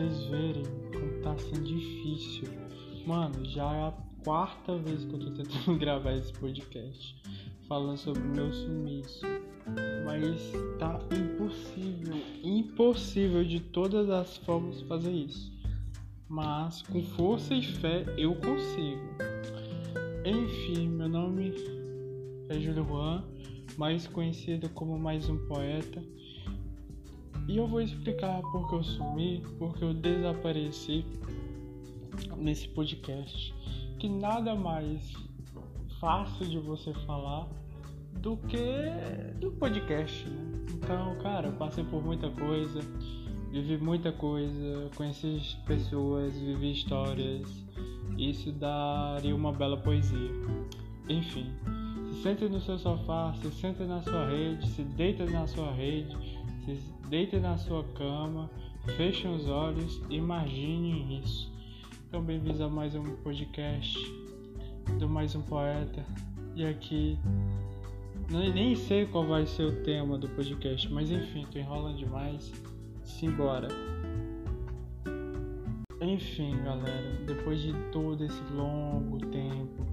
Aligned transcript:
vocês 0.00 0.24
verem 0.24 0.64
como 0.92 1.22
tá 1.22 1.36
sendo 1.36 1.64
difícil. 1.64 2.48
Mano, 3.06 3.44
já 3.44 3.70
é 3.74 3.82
a 3.82 3.94
quarta 4.24 4.76
vez 4.78 5.04
que 5.04 5.12
eu 5.12 5.18
tô 5.18 5.30
tentando 5.32 5.76
gravar 5.78 6.14
esse 6.14 6.32
podcast 6.32 7.16
falando 7.68 7.98
sobre 7.98 8.22
o 8.22 8.26
meu 8.26 8.52
sumiço. 8.52 9.26
Mas 10.06 10.52
tá 10.78 10.98
impossível, 11.14 12.16
impossível 12.42 13.44
de 13.44 13.60
todas 13.60 14.08
as 14.08 14.38
formas 14.38 14.80
fazer 14.82 15.12
isso. 15.12 15.52
Mas 16.28 16.80
com 16.82 17.02
força 17.02 17.54
e 17.54 17.62
fé 17.62 18.04
eu 18.16 18.34
consigo. 18.36 19.02
Enfim, 20.24 20.88
meu 20.88 21.08
nome 21.08 21.52
é 22.48 22.58
Júlio 22.58 22.84
Juan, 22.86 23.24
mais 23.76 24.06
conhecido 24.06 24.68
como 24.70 24.98
mais 24.98 25.28
um 25.28 25.36
poeta. 25.46 26.02
E 27.50 27.56
eu 27.56 27.66
vou 27.66 27.80
explicar 27.80 28.40
por 28.42 28.68
que 28.68 28.76
eu 28.76 28.84
sumi, 28.84 29.42
por 29.58 29.76
que 29.76 29.82
eu 29.82 29.92
desapareci 29.92 31.04
nesse 32.36 32.68
podcast. 32.68 33.52
Que 33.98 34.08
nada 34.08 34.54
mais 34.54 35.12
fácil 35.98 36.46
de 36.46 36.60
você 36.60 36.94
falar 37.06 37.48
do 38.22 38.36
que 38.36 38.56
do 39.40 39.50
podcast, 39.50 40.28
né? 40.28 40.64
Então, 40.74 41.18
cara, 41.18 41.48
eu 41.48 41.52
passei 41.54 41.82
por 41.82 42.00
muita 42.00 42.30
coisa, 42.30 42.78
vivi 43.50 43.78
muita 43.78 44.12
coisa, 44.12 44.88
conheci 44.94 45.40
pessoas, 45.66 46.32
vivi 46.38 46.70
histórias. 46.70 47.50
Isso 48.16 48.52
daria 48.52 49.34
uma 49.34 49.50
bela 49.50 49.76
poesia. 49.76 50.30
Enfim, 51.08 51.52
se 52.12 52.22
sente 52.22 52.48
no 52.48 52.60
seu 52.60 52.78
sofá, 52.78 53.34
se 53.42 53.50
sente 53.50 53.82
na 53.82 54.00
sua 54.02 54.28
rede, 54.28 54.68
se 54.68 54.84
deita 54.84 55.26
na 55.26 55.48
sua 55.48 55.72
rede, 55.72 56.16
se 56.64 56.99
deita 57.10 57.40
na 57.40 57.58
sua 57.58 57.82
cama, 57.96 58.48
feche 58.96 59.26
os 59.26 59.48
olhos, 59.48 60.00
imagine 60.08 61.18
isso. 61.18 61.52
Então, 62.06 62.22
bem-vindos 62.22 62.60
a 62.60 62.68
mais 62.68 62.94
um 62.94 63.02
podcast 63.16 63.98
do 64.96 65.08
Mais 65.08 65.34
um 65.34 65.42
Poeta. 65.42 66.06
E 66.54 66.64
aqui, 66.64 67.18
nem 68.30 68.76
sei 68.76 69.06
qual 69.06 69.26
vai 69.26 69.44
ser 69.44 69.64
o 69.64 69.82
tema 69.82 70.16
do 70.18 70.28
podcast, 70.28 70.88
mas 70.92 71.10
enfim, 71.10 71.44
tô 71.50 71.58
enrolando 71.58 71.98
demais. 71.98 72.52
Simbora. 73.02 73.66
Enfim, 76.00 76.62
galera, 76.62 77.24
depois 77.26 77.60
de 77.60 77.72
todo 77.90 78.22
esse 78.22 78.42
longo 78.52 79.18
tempo, 79.18 79.84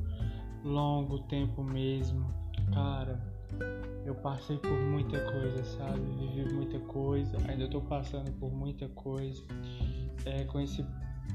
longo 0.64 1.18
tempo 1.24 1.64
mesmo, 1.64 2.32
cara, 2.72 3.20
eu 4.08 4.16
passei 4.16 4.58
por 4.58 4.72
muita 4.72 5.20
coisa, 5.20 5.64
sabe? 5.66 6.00
Vivi 6.00 6.54
muita 6.54 6.80
coisa, 6.80 7.38
ainda 7.46 7.68
tô 7.68 7.82
passando 7.82 8.32
por 8.40 8.50
muita 8.50 8.88
coisa. 8.90 9.44
É, 10.26 10.46
conheci 10.46 10.86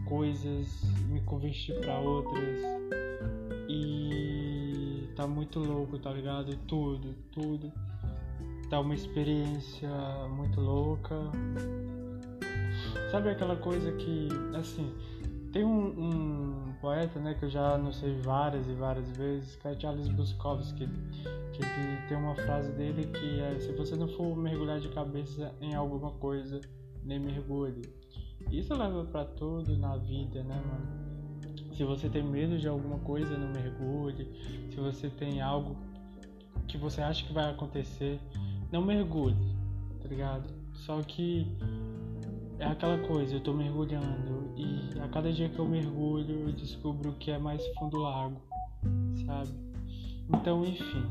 coisas, 0.07 0.83
me 1.11 1.21
converti 1.21 1.75
para 1.75 1.99
outras 1.99 2.63
e 3.69 5.07
tá 5.15 5.27
muito 5.27 5.59
louco, 5.59 5.99
tá 5.99 6.11
ligado? 6.13 6.57
Tudo, 6.67 7.15
tudo. 7.31 7.71
Tá 8.71 8.81
uma 8.81 8.95
experiência 8.95 9.91
muito 10.31 10.59
louca. 10.59 11.15
Sabe 13.11 13.29
aquela 13.29 13.57
coisa 13.57 13.93
que, 13.93 14.29
assim, 14.59 14.91
tem 15.53 15.65
um, 15.65 15.87
um, 15.87 16.75
poeta, 16.81 17.21
né, 17.21 17.35
que 17.35 17.45
eu 17.45 17.51
já 17.51 17.79
sei 17.93 18.19
várias 18.21 18.67
e 18.67 18.73
várias 18.73 19.11
vezes, 19.17 19.55
que 19.57 19.69
é 19.69 19.79
Charles 19.79 20.09
Bukowski, 20.09 20.89
que 21.53 21.63
ele 21.63 22.09
tem 22.09 22.17
uma 22.17 22.35
frase 22.35 22.73
dele 22.73 23.07
que 23.07 23.41
é: 23.41 23.59
se 23.61 23.73
você 23.73 23.95
não 23.95 24.09
for 24.09 24.35
mergulhar 24.37 24.81
de 24.81 24.89
cabeça 24.89 25.55
em 25.61 25.75
alguma 25.75 26.11
coisa, 26.13 26.61
nem 27.05 27.21
mergulhe. 27.21 27.83
Isso 28.51 28.75
leva 28.75 29.05
para 29.05 29.25
tudo 29.25 29.77
na 29.77 29.97
vida, 29.97 30.43
né, 30.43 30.61
mano? 30.67 31.03
Se 31.75 31.85
você 31.85 32.09
tem 32.09 32.23
medo 32.23 32.59
de 32.59 32.67
alguma 32.67 32.99
coisa, 33.01 33.37
não 33.37 33.49
mergulhe. 33.53 34.27
Se 34.71 34.77
você 34.77 35.09
tem 35.11 35.41
algo 35.41 35.77
que 36.67 36.79
você 36.79 37.03
acha 37.03 37.25
que 37.27 37.33
vai 37.33 37.51
acontecer, 37.51 38.19
não 38.71 38.83
mergulhe, 38.83 39.37
tá 40.01 40.09
ligado? 40.09 40.49
Só 40.73 41.01
que 41.03 41.47
é 42.63 42.67
aquela 42.67 42.97
coisa, 42.99 43.35
eu 43.35 43.41
tô 43.41 43.53
mergulhando 43.53 44.53
e 44.57 44.99
a 45.01 45.09
cada 45.09 45.33
dia 45.33 45.49
que 45.49 45.59
eu 45.59 45.67
mergulho 45.67 46.49
eu 46.49 46.53
descubro 46.53 47.13
que 47.15 47.33
é 47.33 47.39
mais 47.39 47.61
fundo 47.75 47.91
do 47.91 48.03
lago, 48.03 48.41
sabe? 49.27 49.51
Então, 50.33 50.65
enfim. 50.65 51.05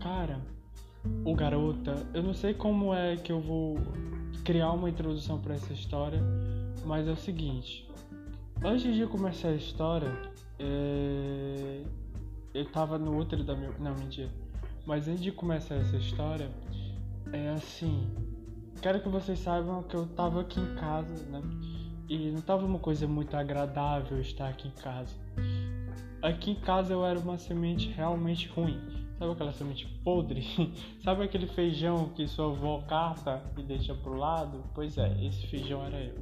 Cara, 0.00 0.40
o 1.24 1.34
garota, 1.36 2.04
eu 2.12 2.22
não 2.22 2.34
sei 2.34 2.52
como 2.52 2.92
é 2.92 3.16
que 3.16 3.30
eu 3.30 3.40
vou 3.40 3.78
criar 4.44 4.72
uma 4.72 4.90
introdução 4.90 5.40
para 5.40 5.54
essa 5.54 5.72
história, 5.72 6.20
mas 6.84 7.06
é 7.06 7.12
o 7.12 7.16
seguinte: 7.16 7.88
antes 8.62 8.92
de 8.92 9.06
começar 9.06 9.48
a 9.48 9.54
história, 9.54 10.12
é... 10.58 11.80
eu 12.52 12.64
tava 12.72 12.98
no 12.98 13.16
outro 13.16 13.44
da 13.44 13.54
minha. 13.54 13.70
Não, 13.78 13.94
mentira. 13.94 14.30
Mas 14.84 15.06
antes 15.06 15.22
de 15.22 15.30
começar 15.30 15.76
essa 15.76 15.96
história, 15.96 16.50
é 17.32 17.50
assim: 17.50 18.04
quero 18.84 19.00
que 19.00 19.08
vocês 19.08 19.38
saibam 19.38 19.82
que 19.82 19.96
eu 19.96 20.06
tava 20.08 20.42
aqui 20.42 20.60
em 20.60 20.74
casa, 20.74 21.24
né? 21.30 21.40
E 22.06 22.30
não 22.30 22.42
tava 22.42 22.66
uma 22.66 22.78
coisa 22.78 23.08
muito 23.08 23.34
agradável 23.34 24.20
estar 24.20 24.46
aqui 24.46 24.68
em 24.68 24.72
casa. 24.72 25.16
Aqui 26.20 26.50
em 26.50 26.54
casa 26.54 26.92
eu 26.92 27.02
era 27.02 27.18
uma 27.18 27.38
semente 27.38 27.88
realmente 27.88 28.46
ruim 28.48 28.78
Sabe 29.18 29.32
aquela 29.32 29.52
semente 29.52 29.86
podre? 30.04 30.44
Sabe 31.02 31.24
aquele 31.24 31.46
feijão 31.46 32.10
que 32.10 32.28
sua 32.28 32.50
avó 32.50 32.82
cata 32.86 33.42
e 33.56 33.62
deixa 33.62 33.94
pro 33.94 34.18
lado? 34.18 34.62
Pois 34.74 34.98
é, 34.98 35.16
esse 35.24 35.46
feijão 35.46 35.82
era 35.82 35.98
eu. 35.98 36.16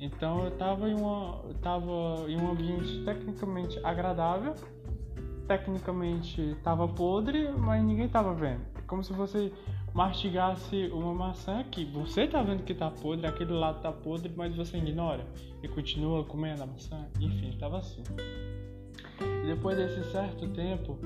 Então 0.00 0.42
eu 0.42 0.52
tava 0.52 0.88
em, 0.88 0.94
uma, 0.94 1.42
eu 1.44 1.54
tava 1.60 2.24
em 2.28 2.40
um 2.40 2.50
ambiente 2.50 3.04
tecnicamente 3.04 3.78
agradável, 3.84 4.54
tecnicamente 5.46 6.56
tava 6.64 6.88
podre, 6.88 7.52
mas 7.52 7.84
ninguém 7.84 8.08
tava 8.08 8.32
vendo. 8.32 8.62
Como 8.86 9.04
se 9.04 9.12
você 9.12 9.52
mastigasse 9.94 10.88
uma 10.88 11.14
maçã 11.14 11.62
que 11.62 11.84
você 11.84 12.26
tá 12.26 12.42
vendo 12.42 12.64
que 12.64 12.74
tá 12.74 12.90
podre, 12.90 13.26
aquele 13.26 13.52
lado 13.52 13.80
tá 13.80 13.92
podre, 13.92 14.32
mas 14.36 14.54
você 14.54 14.76
ignora 14.76 15.24
e 15.62 15.68
continua 15.68 16.24
comendo 16.24 16.64
a 16.64 16.66
maçã. 16.66 17.06
Enfim, 17.20 17.56
tava 17.58 17.78
assim. 17.78 18.02
E 19.20 19.46
depois 19.46 19.76
desse 19.76 20.02
certo 20.10 20.48
tempo, 20.48 20.98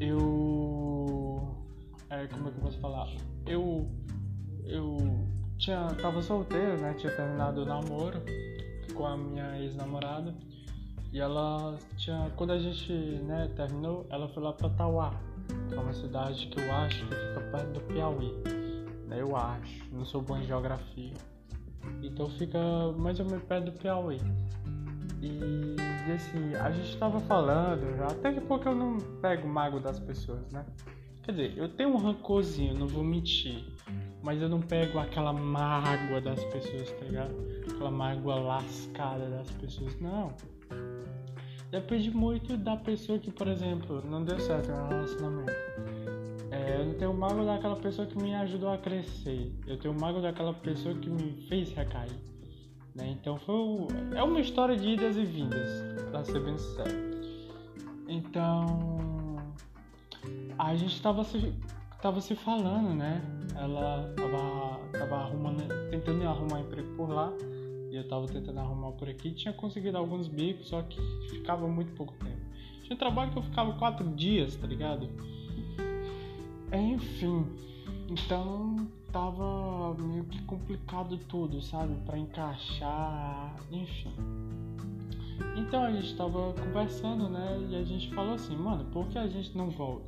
eu. 0.00 1.56
É, 2.10 2.26
como 2.26 2.48
é 2.48 2.50
que 2.50 2.58
eu 2.58 2.62
posso 2.62 2.78
falar? 2.80 3.08
Eu. 3.46 3.88
Eu 4.64 4.96
tinha, 5.56 5.86
tava 6.02 6.20
solteiro, 6.20 6.76
né? 6.80 6.94
Tinha 6.94 7.14
terminado 7.14 7.62
o 7.62 7.64
namoro 7.64 8.20
com 8.94 9.06
a 9.06 9.16
minha 9.16 9.58
ex-namorada. 9.60 10.34
E 11.12 11.20
ela 11.20 11.78
tinha. 11.96 12.30
Quando 12.36 12.50
a 12.50 12.58
gente 12.58 12.92
né, 12.92 13.48
terminou, 13.54 14.06
ela 14.10 14.28
foi 14.28 14.42
lá 14.42 14.52
pra 14.52 14.68
Tauá, 14.70 15.14
é 15.70 15.78
uma 15.78 15.92
cidade 15.92 16.46
que 16.48 16.60
eu 16.60 16.72
acho 16.72 17.06
que 17.06 17.14
fica 17.14 17.40
perto 17.52 17.72
do 17.72 17.80
Piauí. 17.80 18.32
Né, 19.06 19.20
eu 19.20 19.36
acho. 19.36 19.84
Não 19.92 20.04
sou 20.04 20.20
bom 20.20 20.36
em 20.36 20.44
geografia. 20.44 21.14
Então 22.02 22.28
fica 22.30 22.58
mais 22.96 23.18
ou 23.20 23.26
menos 23.26 23.42
perto 23.44 23.66
do 23.66 23.72
Piauí. 23.72 24.20
E, 25.20 25.76
e 26.08 26.12
assim, 26.12 26.54
a 26.54 26.70
gente 26.70 26.96
tava 26.96 27.18
falando, 27.20 27.84
até 28.04 28.32
que 28.32 28.40
porque 28.40 28.68
eu 28.68 28.74
não 28.74 28.98
pego 29.20 29.48
mago 29.48 29.80
das 29.80 29.98
pessoas, 29.98 30.48
né? 30.52 30.64
Quer 31.22 31.32
dizer, 31.32 31.58
eu 31.58 31.68
tenho 31.68 31.90
um 31.90 31.98
rancorzinho, 31.98 32.74
não 32.74 32.86
vou 32.86 33.04
mentir. 33.04 33.64
Mas 34.22 34.40
eu 34.40 34.48
não 34.48 34.60
pego 34.60 34.98
aquela 34.98 35.32
mágoa 35.32 36.20
das 36.20 36.42
pessoas, 36.44 36.90
tá 36.90 37.04
ligado? 37.04 37.34
Aquela 37.70 37.90
mágoa 37.90 38.36
lascada 38.36 39.28
das 39.28 39.50
pessoas, 39.52 39.98
não. 40.00 40.32
Depende 41.70 42.10
muito 42.10 42.56
da 42.56 42.76
pessoa 42.76 43.18
que, 43.18 43.30
por 43.30 43.46
exemplo, 43.46 44.02
não 44.08 44.24
deu 44.24 44.38
certo 44.40 44.70
no 44.70 44.88
relacionamento. 44.88 45.52
É, 46.50 46.80
eu 46.80 46.86
não 46.86 46.94
tenho 46.94 47.12
mágoa 47.12 47.44
daquela 47.44 47.76
pessoa 47.76 48.06
que 48.06 48.16
me 48.16 48.34
ajudou 48.34 48.70
a 48.72 48.78
crescer. 48.78 49.52
Eu 49.66 49.78
tenho 49.78 49.92
mágoa 49.92 50.22
daquela 50.22 50.54
pessoa 50.54 50.94
que 50.94 51.10
me 51.10 51.32
fez 51.46 51.70
recair. 51.72 52.10
Né? 52.94 53.10
Então 53.10 53.38
foi 53.38 53.54
é 54.16 54.22
uma 54.22 54.40
história 54.40 54.76
de 54.76 54.88
idas 54.88 55.16
e 55.16 55.24
vindas, 55.24 55.68
pra 56.10 56.24
ser 56.24 56.40
bem 56.40 56.56
sincero. 56.56 56.90
Então 58.08 59.36
a 60.58 60.74
gente 60.74 61.00
tava 61.02 61.22
se, 61.22 61.52
tava 62.00 62.20
se 62.20 62.34
falando, 62.34 62.94
né? 62.94 63.22
Ela 63.54 64.12
tava, 64.16 64.80
tava 64.98 65.16
arrumando, 65.16 65.68
tentando 65.90 66.26
arrumar 66.26 66.60
emprego 66.60 66.96
por 66.96 67.10
lá. 67.10 67.32
E 67.90 67.96
eu 67.96 68.06
tava 68.06 68.26
tentando 68.26 68.60
arrumar 68.60 68.92
por 68.92 69.08
aqui. 69.08 69.30
Tinha 69.32 69.52
conseguido 69.52 69.96
alguns 69.96 70.28
bicos, 70.28 70.68
só 70.68 70.82
que 70.82 71.00
ficava 71.30 71.66
muito 71.66 71.92
pouco 71.92 72.12
tempo. 72.14 72.40
Tinha 72.82 72.96
trabalho 72.96 73.30
que 73.32 73.38
eu 73.38 73.42
ficava 73.42 73.72
quatro 73.74 74.08
dias, 74.14 74.56
tá 74.56 74.66
ligado? 74.66 75.08
Enfim, 76.72 77.46
então 78.10 78.76
tava 79.10 79.94
meio 79.94 80.24
que 80.24 80.42
complicado 80.42 81.16
tudo, 81.16 81.62
sabe? 81.62 81.94
Para 82.04 82.18
encaixar, 82.18 83.56
enfim. 83.70 84.14
Então 85.56 85.84
a 85.84 85.92
gente 85.92 86.14
tava 86.16 86.52
conversando, 86.52 87.28
né? 87.28 87.66
E 87.70 87.76
a 87.76 87.84
gente 87.84 88.12
falou 88.14 88.34
assim, 88.34 88.56
mano, 88.56 88.84
por 88.86 89.06
que 89.08 89.18
a 89.18 89.26
gente 89.26 89.56
não 89.56 89.70
volta? 89.70 90.06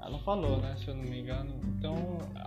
Ela 0.00 0.18
falou, 0.20 0.58
né? 0.58 0.76
Se 0.76 0.88
eu 0.88 0.94
não 0.94 1.04
me 1.04 1.20
engano. 1.20 1.54
Então 1.76 1.94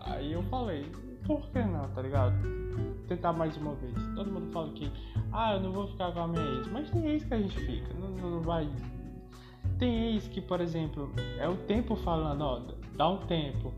aí 0.06 0.34
eu 0.34 0.44
falei, 0.44 0.86
por 1.26 1.42
que 1.50 1.60
não, 1.60 1.88
tá 1.90 2.02
ligado? 2.02 2.63
Tentar 3.08 3.34
mais 3.34 3.56
uma 3.58 3.74
vez. 3.76 3.94
Todo 4.16 4.32
mundo 4.32 4.52
fala 4.52 4.72
que, 4.72 4.92
ah, 5.32 5.54
eu 5.56 5.62
não 5.62 5.72
vou 5.72 5.88
ficar 5.88 6.12
com 6.12 6.20
a 6.20 6.28
minha 6.28 6.46
ex. 6.58 6.68
Mas 6.72 6.90
tem 6.90 7.08
ex 7.08 7.24
que 7.26 7.34
a 7.34 7.38
gente 7.40 7.60
fica, 7.60 7.94
não, 7.94 8.10
não 8.10 8.42
vai. 8.42 8.68
Tem 9.80 10.14
ex 10.14 10.28
que, 10.28 10.42
por 10.42 10.62
exemplo, 10.62 11.12
é 11.40 11.48
o 11.48 11.56
tempo 11.56 11.96
falando, 11.96 12.42
ó, 12.42 12.62
dá 12.96 13.10
um 13.10 13.18
tempo. 13.26 13.74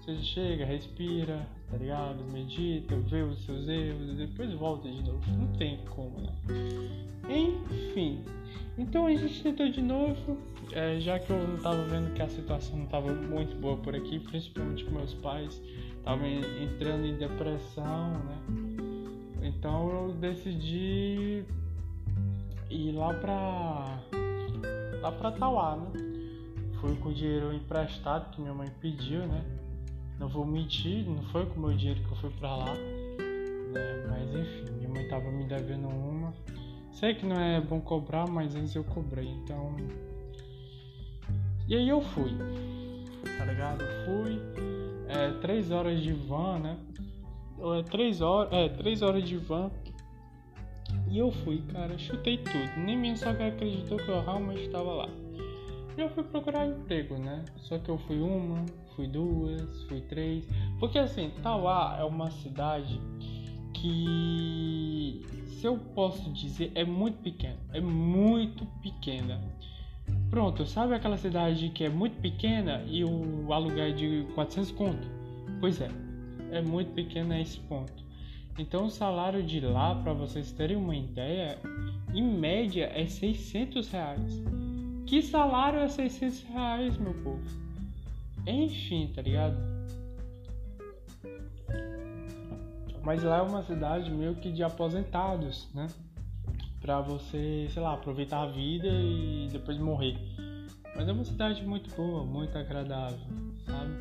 Você 0.00 0.16
chega, 0.22 0.64
respira, 0.64 1.48
tá 1.68 1.76
ligado? 1.76 2.22
Medita, 2.32 2.94
vê 2.96 3.22
os 3.22 3.44
seus 3.44 3.66
erros 3.66 4.16
depois 4.16 4.52
volta 4.52 4.88
de 4.88 5.02
novo. 5.02 5.20
Não 5.32 5.48
tem 5.54 5.78
como, 5.90 6.20
né? 6.20 6.32
Enfim. 7.28 8.22
Então 8.78 9.06
a 9.06 9.14
gente 9.14 9.42
tentou 9.42 9.68
de 9.68 9.80
novo, 9.80 10.38
é, 10.72 11.00
já 11.00 11.18
que 11.18 11.30
eu 11.30 11.48
não 11.48 11.56
tava 11.56 11.82
vendo 11.84 12.12
que 12.12 12.22
a 12.22 12.28
situação 12.28 12.78
não 12.78 12.86
tava 12.86 13.12
muito 13.12 13.56
boa 13.56 13.76
por 13.78 13.96
aqui, 13.96 14.20
principalmente 14.20 14.84
com 14.84 14.92
meus 14.92 15.14
pais, 15.14 15.60
tava 16.06 16.24
entrando 16.28 17.04
em 17.04 17.16
depressão, 17.16 18.10
né? 18.12 18.38
Então 19.42 19.90
eu 19.90 20.12
decidi 20.12 21.44
ir 22.70 22.92
lá 22.92 23.12
pra. 23.12 24.00
lá 25.02 25.10
pra 25.10 25.32
Tauá, 25.32 25.76
né? 25.76 25.90
Fui 26.80 26.94
com 26.96 27.08
o 27.08 27.12
dinheiro 27.12 27.52
emprestado 27.52 28.30
que 28.30 28.40
minha 28.40 28.54
mãe 28.54 28.70
pediu, 28.80 29.26
né? 29.26 29.44
Não 30.20 30.28
vou 30.28 30.46
mentir, 30.46 31.04
não 31.04 31.22
foi 31.24 31.44
com 31.46 31.58
o 31.58 31.66
meu 31.66 31.76
dinheiro 31.76 32.00
que 32.00 32.12
eu 32.12 32.16
fui 32.18 32.30
pra 32.38 32.54
lá. 32.54 32.72
Né? 32.72 34.06
Mas 34.08 34.34
enfim, 34.34 34.72
minha 34.76 34.88
mãe 34.88 35.08
tava 35.08 35.28
me 35.32 35.44
devendo 35.44 35.88
uma. 35.88 36.32
Sei 36.92 37.14
que 37.14 37.26
não 37.26 37.36
é 37.36 37.60
bom 37.60 37.80
cobrar, 37.80 38.28
mas 38.28 38.54
antes 38.54 38.76
eu 38.76 38.84
cobrei, 38.84 39.26
então. 39.26 39.74
E 41.66 41.74
aí 41.74 41.88
eu 41.88 42.00
fui. 42.00 42.30
Tá 43.36 43.44
ligado? 43.44 43.82
Eu 43.82 44.04
fui. 44.04 44.75
É, 45.08 45.30
três 45.40 45.70
horas 45.70 46.00
de 46.02 46.12
van, 46.12 46.58
né? 46.58 46.78
É, 47.58 47.82
três 47.82 48.20
horas. 48.20 48.52
É, 48.52 48.68
três 48.68 49.02
horas 49.02 49.28
de 49.28 49.36
van. 49.36 49.70
E 51.08 51.18
eu 51.18 51.30
fui, 51.30 51.62
cara, 51.72 51.96
chutei 51.98 52.38
tudo. 52.38 52.84
Nem 52.84 52.96
minha 52.96 53.16
sogra 53.16 53.48
acreditou 53.48 53.98
que 53.98 54.08
eu 54.08 54.22
realmente 54.22 54.62
estava 54.62 54.92
lá. 54.92 55.08
Eu 55.96 56.10
fui 56.10 56.24
procurar 56.24 56.66
emprego, 56.66 57.16
né? 57.16 57.44
Só 57.56 57.78
que 57.78 57.88
eu 57.88 57.96
fui 57.98 58.20
uma, 58.20 58.66
fui 58.94 59.06
duas, 59.06 59.82
fui 59.84 60.00
três. 60.02 60.46
Porque 60.78 60.98
assim, 60.98 61.30
Tauá 61.42 61.96
é 61.98 62.04
uma 62.04 62.30
cidade 62.30 63.00
que, 63.72 65.22
se 65.46 65.66
eu 65.66 65.78
posso 65.94 66.30
dizer, 66.32 66.70
é 66.74 66.84
muito 66.84 67.18
pequena. 67.22 67.58
É 67.72 67.80
muito 67.80 68.66
pequena. 68.82 69.40
Pronto, 70.30 70.66
sabe 70.66 70.94
aquela 70.94 71.16
cidade 71.16 71.68
que 71.70 71.84
é 71.84 71.88
muito 71.88 72.20
pequena 72.20 72.82
e 72.86 73.04
o 73.04 73.52
aluguel 73.52 73.86
é 73.86 73.92
de 73.92 74.26
400 74.34 74.72
conto? 74.72 75.08
Pois 75.60 75.80
é, 75.80 75.88
é 76.50 76.60
muito 76.60 76.92
pequena 76.92 77.40
esse 77.40 77.58
ponto. 77.60 78.04
Então 78.58 78.86
o 78.86 78.90
salário 78.90 79.42
de 79.42 79.60
lá, 79.60 79.94
para 79.94 80.12
vocês 80.12 80.50
terem 80.52 80.76
uma 80.76 80.96
ideia, 80.96 81.58
em 82.14 82.22
média 82.22 82.90
é 82.94 83.06
600 83.06 83.88
reais. 83.88 84.42
Que 85.06 85.22
salário 85.22 85.78
é 85.78 85.88
600 85.88 86.42
reais, 86.44 86.98
meu 86.98 87.14
povo? 87.14 87.42
Enfim, 88.46 89.12
tá 89.14 89.22
ligado? 89.22 89.56
Mas 93.02 93.22
lá 93.22 93.38
é 93.38 93.42
uma 93.42 93.62
cidade 93.62 94.10
meio 94.10 94.34
que 94.34 94.50
de 94.50 94.64
aposentados, 94.64 95.68
né? 95.72 95.86
Pra 96.86 97.00
você, 97.00 97.66
sei 97.68 97.82
lá, 97.82 97.94
aproveitar 97.94 98.42
a 98.42 98.46
vida 98.46 98.86
e 98.86 99.48
depois 99.50 99.76
morrer. 99.76 100.16
Mas 100.94 101.08
é 101.08 101.10
uma 101.12 101.24
cidade 101.24 101.66
muito 101.66 101.92
boa, 101.96 102.24
muito 102.24 102.56
agradável, 102.56 103.18
sabe? 103.66 103.92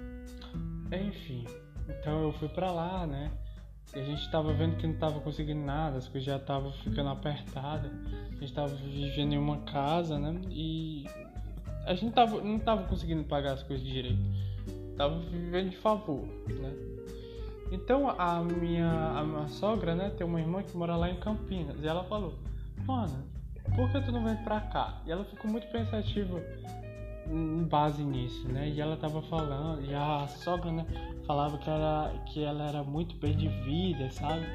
Enfim, 1.07 1.45
então 1.89 2.21
eu 2.21 2.31
fui 2.33 2.47
pra 2.47 2.71
lá, 2.71 3.07
né? 3.07 3.31
E 3.95 3.99
a 3.99 4.03
gente 4.03 4.29
tava 4.29 4.53
vendo 4.53 4.77
que 4.77 4.85
não 4.85 4.93
tava 4.99 5.19
conseguindo 5.19 5.65
nada, 5.65 5.97
as 5.97 6.07
coisas 6.07 6.27
já 6.27 6.37
estavam 6.37 6.71
ficando 6.73 7.09
apertadas. 7.09 7.91
A 8.31 8.39
gente 8.39 8.53
tava 8.53 8.75
vivendo 8.75 9.33
em 9.33 9.39
uma 9.39 9.61
casa, 9.61 10.19
né? 10.19 10.39
E 10.51 11.05
a 11.87 11.95
gente 11.95 12.13
tava, 12.13 12.39
não 12.39 12.59
tava 12.59 12.83
conseguindo 12.83 13.23
pagar 13.23 13.53
as 13.53 13.63
coisas 13.63 13.83
direito. 13.83 14.21
Tava 14.95 15.17
vivendo 15.21 15.71
de 15.71 15.77
favor, 15.77 16.21
né? 16.21 16.71
Então 17.71 18.11
a 18.11 18.43
minha, 18.43 18.91
a 18.91 19.23
minha 19.23 19.47
sogra, 19.47 19.95
né, 19.95 20.11
tem 20.11 20.27
uma 20.27 20.39
irmã 20.39 20.61
que 20.61 20.77
mora 20.77 20.95
lá 20.95 21.09
em 21.09 21.15
Campinas. 21.15 21.83
E 21.83 21.87
ela 21.87 22.03
falou, 22.03 22.35
mano, 22.85 23.23
por 23.75 23.91
que 23.91 24.01
tu 24.01 24.11
não 24.11 24.23
vem 24.23 24.35
pra 24.37 24.61
cá? 24.61 25.01
E 25.05 25.11
ela 25.11 25.25
ficou 25.25 25.49
muito 25.49 25.67
pensativa 25.67 26.41
em 27.27 27.63
base 27.63 28.03
nisso, 28.03 28.47
né? 28.47 28.69
E 28.69 28.79
ela 28.79 28.95
tava 28.97 29.21
falando, 29.23 29.83
e 29.83 29.93
a 29.93 30.27
sogra, 30.27 30.71
né, 30.71 30.85
falava 31.25 31.57
que, 31.57 31.69
era, 31.69 32.13
que 32.27 32.43
ela 32.43 32.67
era 32.67 32.83
muito 32.83 33.15
bem 33.15 33.35
de 33.35 33.47
vida, 33.47 34.09
sabe? 34.11 34.45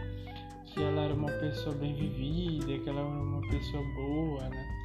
Que 0.67 0.81
ela 0.81 1.03
era 1.03 1.15
uma 1.15 1.31
pessoa 1.33 1.75
bem 1.75 1.95
vivida, 1.95 2.79
que 2.79 2.89
ela 2.89 3.01
era 3.01 3.09
uma 3.09 3.41
pessoa 3.49 3.83
boa, 3.95 4.49
né? 4.49 4.81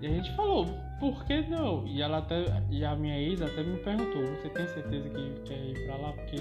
E 0.00 0.06
a 0.06 0.10
gente 0.10 0.30
falou, 0.36 0.66
por 1.00 1.24
que 1.24 1.40
não? 1.48 1.86
E 1.86 2.02
ela 2.02 2.18
até, 2.18 2.44
e 2.70 2.84
a 2.84 2.94
minha 2.94 3.18
ex 3.18 3.40
até 3.40 3.62
me 3.62 3.78
perguntou, 3.78 4.22
você 4.22 4.48
tem 4.50 4.66
certeza 4.68 5.08
que 5.08 5.40
quer 5.44 5.58
ir 5.58 5.86
pra 5.86 5.96
lá? 5.96 6.12
Porque 6.12 6.36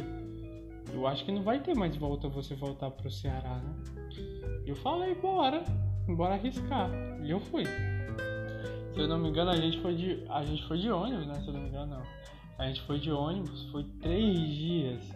eu 0.94 1.08
acho 1.08 1.26
que 1.26 1.32
não 1.32 1.42
vai 1.42 1.60
ter 1.60 1.76
mais 1.76 1.96
volta 1.96 2.28
você 2.28 2.54
voltar 2.54 2.92
pro 2.92 3.10
Ceará, 3.10 3.56
né? 3.56 3.74
Eu 4.66 4.76
falei, 4.76 5.16
bora, 5.16 5.64
bora 6.08 6.36
arriscar. 6.36 6.90
E 7.24 7.32
eu 7.32 7.40
fui. 7.40 7.66
Se 7.66 9.00
eu 9.00 9.08
não 9.08 9.18
me 9.18 9.30
engano, 9.30 9.52
a 9.52 9.58
gente 9.58 9.80
foi 9.82 9.96
de, 9.96 10.24
a 10.30 10.44
gente 10.44 10.64
foi 10.68 10.78
de 10.78 10.90
ônibus, 10.90 11.28
né? 11.28 11.34
Se 11.36 11.48
eu 11.48 11.54
não 11.54 11.62
me 11.62 11.70
engano, 11.70 11.96
não. 11.96 12.04
A 12.58 12.68
gente 12.68 12.82
foi 12.82 13.00
de 13.00 13.12
ônibus, 13.12 13.70
foi 13.72 13.84
três 14.02 14.50
dias. 14.50 15.10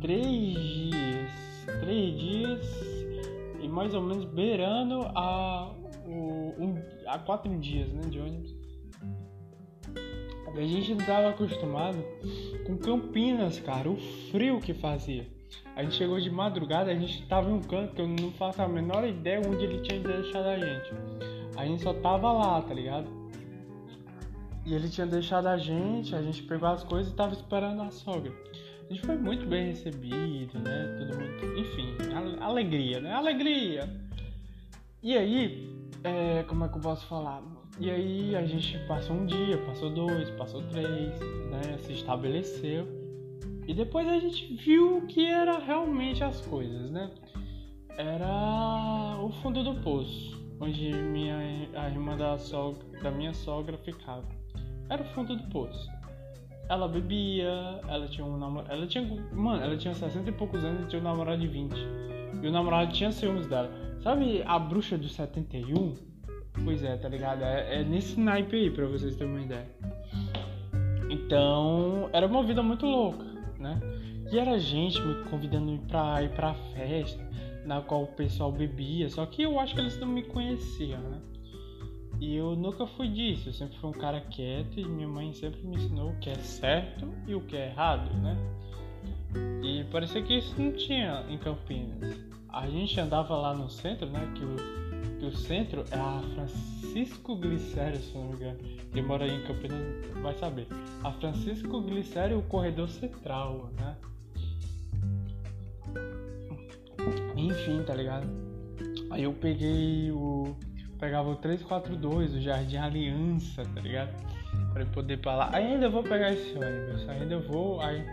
Três 0.00 0.54
dias. 0.54 1.30
Três 1.80 2.20
dias 2.20 3.02
e 3.62 3.68
mais 3.68 3.94
ou 3.94 4.02
menos 4.02 4.24
beirando 4.24 5.02
a, 5.14 5.72
o, 6.04 6.54
um, 6.58 6.82
a 7.06 7.18
quatro 7.18 7.56
dias 7.58 7.88
né, 7.92 8.02
de 8.08 8.18
ônibus. 8.18 8.54
A 10.54 10.64
gente 10.64 10.90
não 10.90 11.00
estava 11.00 11.30
acostumado 11.30 12.04
com 12.66 12.76
Campinas, 12.76 13.58
cara, 13.60 13.88
o 13.88 13.96
frio 14.30 14.60
que 14.60 14.74
fazia. 14.74 15.26
A 15.74 15.82
gente 15.82 15.96
chegou 15.96 16.20
de 16.20 16.30
madrugada, 16.30 16.90
a 16.90 16.94
gente 16.94 17.26
tava 17.26 17.50
em 17.50 17.54
um 17.54 17.60
canto 17.60 17.94
que 17.94 18.02
eu 18.02 18.08
não 18.08 18.30
faço 18.32 18.60
a 18.60 18.68
menor 18.68 19.06
ideia 19.06 19.40
onde 19.46 19.64
ele 19.64 19.80
tinha 19.80 20.00
deixado 20.00 20.46
a 20.46 20.58
gente. 20.58 20.90
A 21.56 21.64
gente 21.64 21.82
só 21.82 21.94
tava 21.94 22.30
lá, 22.32 22.60
tá 22.60 22.74
ligado? 22.74 23.10
E 24.64 24.74
ele 24.74 24.88
tinha 24.88 25.06
deixado 25.06 25.46
a 25.48 25.56
gente, 25.56 26.14
a 26.14 26.22
gente 26.22 26.42
pegou 26.42 26.68
as 26.68 26.84
coisas 26.84 27.12
e 27.12 27.16
tava 27.16 27.32
esperando 27.32 27.82
a 27.82 27.90
sogra. 27.90 28.32
A 28.88 28.92
gente 28.92 29.06
foi 29.06 29.16
muito 29.16 29.46
bem 29.46 29.68
recebido, 29.68 30.58
né? 30.58 30.96
Todo 30.98 31.18
mundo. 31.18 31.58
Enfim, 31.58 31.96
alegria, 32.40 33.00
né? 33.00 33.12
Alegria! 33.12 33.88
E 35.02 35.16
aí, 35.16 35.88
é, 36.04 36.42
como 36.44 36.64
é 36.64 36.68
que 36.68 36.76
eu 36.76 36.80
posso 36.80 37.06
falar? 37.06 37.42
E 37.80 37.90
aí 37.90 38.36
a 38.36 38.44
gente 38.44 38.78
passou 38.86 39.16
um 39.16 39.26
dia, 39.26 39.58
passou 39.66 39.90
dois, 39.90 40.30
passou 40.30 40.62
três, 40.68 41.18
né? 41.50 41.78
Se 41.80 41.94
estabeleceu. 41.94 43.01
E 43.72 43.74
depois 43.74 44.06
a 44.06 44.18
gente 44.18 44.54
viu 44.54 44.98
o 44.98 45.06
que 45.06 45.24
era 45.24 45.58
realmente 45.58 46.22
as 46.22 46.42
coisas, 46.42 46.90
né? 46.90 47.10
Era 47.96 49.16
o 49.18 49.30
fundo 49.40 49.64
do 49.64 49.76
poço, 49.76 50.38
onde 50.60 50.92
minha, 50.92 51.38
a 51.74 51.88
irmã 51.88 52.14
da, 52.14 52.36
sogra, 52.36 52.84
da 53.02 53.10
minha 53.10 53.32
sogra 53.32 53.78
ficava. 53.78 54.28
Era 54.90 55.02
o 55.02 55.06
fundo 55.14 55.34
do 55.34 55.44
poço. 55.44 55.90
Ela 56.68 56.86
bebia, 56.86 57.80
ela 57.88 58.06
tinha 58.08 58.26
um 58.26 58.36
namorado. 58.36 58.74
Ela 58.74 58.86
tinha. 58.86 59.06
Mano, 59.32 59.62
ela 59.62 59.74
tinha 59.74 59.94
60 59.94 60.28
e 60.28 60.32
poucos 60.34 60.62
anos 60.62 60.82
e 60.82 60.88
tinha 60.88 61.00
um 61.00 61.04
namorado 61.04 61.40
de 61.40 61.48
20. 61.48 61.74
E 62.42 62.46
o 62.46 62.52
namorado 62.52 62.92
tinha 62.92 63.10
ciúmes 63.10 63.46
dela. 63.46 63.70
Sabe 64.02 64.42
a 64.44 64.58
bruxa 64.58 64.98
do 64.98 65.08
71? 65.08 65.94
Pois 66.62 66.84
é, 66.84 66.98
tá 66.98 67.08
ligado? 67.08 67.42
É, 67.42 67.80
é 67.80 67.84
nesse 67.84 68.20
naipe 68.20 68.54
aí, 68.54 68.70
pra 68.70 68.84
vocês 68.84 69.16
terem 69.16 69.32
uma 69.32 69.40
ideia. 69.40 69.66
Então, 71.12 72.08
era 72.12 72.26
uma 72.26 72.42
vida 72.42 72.62
muito 72.62 72.86
louca, 72.86 73.31
né? 73.62 73.80
E 74.30 74.38
era 74.38 74.58
gente 74.58 75.00
me 75.00 75.24
convidando 75.30 75.78
pra 75.88 76.22
ir 76.22 76.30
pra 76.30 76.54
festa, 76.74 77.22
na 77.64 77.80
qual 77.80 78.02
o 78.02 78.08
pessoal 78.08 78.50
bebia, 78.50 79.08
só 79.08 79.24
que 79.24 79.42
eu 79.42 79.58
acho 79.58 79.74
que 79.74 79.80
eles 79.80 79.98
não 79.98 80.08
me 80.08 80.22
conheciam, 80.22 81.00
né? 81.00 81.20
E 82.20 82.36
eu 82.36 82.54
nunca 82.54 82.86
fui 82.86 83.08
disso, 83.08 83.48
eu 83.48 83.52
sempre 83.52 83.76
fui 83.78 83.90
um 83.90 83.94
cara 83.94 84.20
quieto 84.20 84.78
e 84.78 84.84
minha 84.84 85.08
mãe 85.08 85.32
sempre 85.32 85.60
me 85.62 85.76
ensinou 85.76 86.10
o 86.10 86.18
que 86.18 86.30
é 86.30 86.34
certo 86.34 87.08
e 87.26 87.34
o 87.34 87.40
que 87.40 87.56
é 87.56 87.68
errado, 87.68 88.12
né? 88.18 88.36
E 89.62 89.84
parecia 89.84 90.22
que 90.22 90.38
isso 90.38 90.54
não 90.60 90.72
tinha 90.72 91.24
em 91.28 91.38
Campinas. 91.38 92.20
A 92.48 92.68
gente 92.68 93.00
andava 93.00 93.36
lá 93.36 93.54
no 93.54 93.68
centro, 93.68 94.06
né? 94.08 94.20
Que 94.36 94.44
o 95.26 95.36
centro 95.36 95.84
é 95.90 95.96
a 95.96 96.22
Francisco 96.34 97.36
Glicério, 97.36 98.00
se 98.00 98.14
não 98.14 98.28
me 98.28 98.34
engano. 98.34 98.58
Quem 98.92 99.02
mora 99.02 99.26
em 99.26 99.42
Campinas 99.44 99.80
vai 100.22 100.34
saber. 100.34 100.66
A 101.02 101.12
Francisco 101.12 101.80
Glicério, 101.82 102.38
o 102.38 102.42
corredor 102.42 102.88
central, 102.88 103.70
né? 103.78 103.96
Enfim, 107.36 107.82
tá 107.84 107.94
ligado? 107.94 108.26
Aí 109.10 109.24
eu 109.24 109.32
peguei 109.32 110.10
o. 110.10 110.56
Pegava 110.98 111.30
o 111.30 111.36
342, 111.36 112.34
o 112.34 112.40
Jardim 112.40 112.76
Aliança, 112.76 113.64
tá 113.64 113.80
ligado? 113.80 114.14
Pra 114.72 114.86
poder 114.86 115.14
ir 115.14 115.16
pra 115.16 115.34
lá. 115.34 115.50
Ainda 115.52 115.88
vou 115.88 116.02
pegar 116.02 116.32
esse 116.32 116.56
ônibus, 116.56 117.08
ainda 117.08 117.38
vou. 117.40 117.80
Aí... 117.80 118.04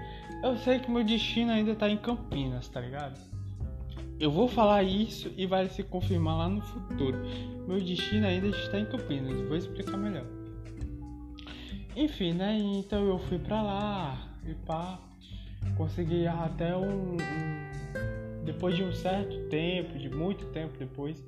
Eu 0.43 0.57
sei 0.57 0.79
que 0.79 0.89
meu 0.89 1.03
destino 1.03 1.51
ainda 1.51 1.75
tá 1.75 1.89
em 1.89 1.97
Campinas, 1.97 2.67
tá 2.69 2.79
ligado? 2.79 3.19
Eu 4.19 4.29
vou 4.29 4.47
falar 4.47 4.83
isso 4.83 5.31
e 5.37 5.45
vai 5.45 5.67
se 5.69 5.81
confirmar 5.83 6.37
lá 6.37 6.49
no 6.49 6.61
futuro. 6.61 7.17
Meu 7.67 7.79
destino 7.79 8.27
ainda 8.27 8.47
está 8.47 8.79
em 8.79 8.85
Campinas, 8.85 9.39
vou 9.47 9.55
explicar 9.55 9.97
melhor. 9.97 10.25
Enfim, 11.95 12.33
né? 12.33 12.57
Então 12.57 13.07
eu 13.07 13.17
fui 13.17 13.39
pra 13.39 13.61
lá 13.61 14.27
e 14.45 14.53
pá, 14.53 14.99
consegui 15.77 16.27
até 16.27 16.75
um, 16.75 17.13
um 17.13 17.69
depois 18.45 18.75
de 18.75 18.83
um 18.83 18.91
certo 18.91 19.37
tempo, 19.49 19.97
de 19.97 20.09
muito 20.09 20.45
tempo 20.47 20.77
depois, 20.77 21.23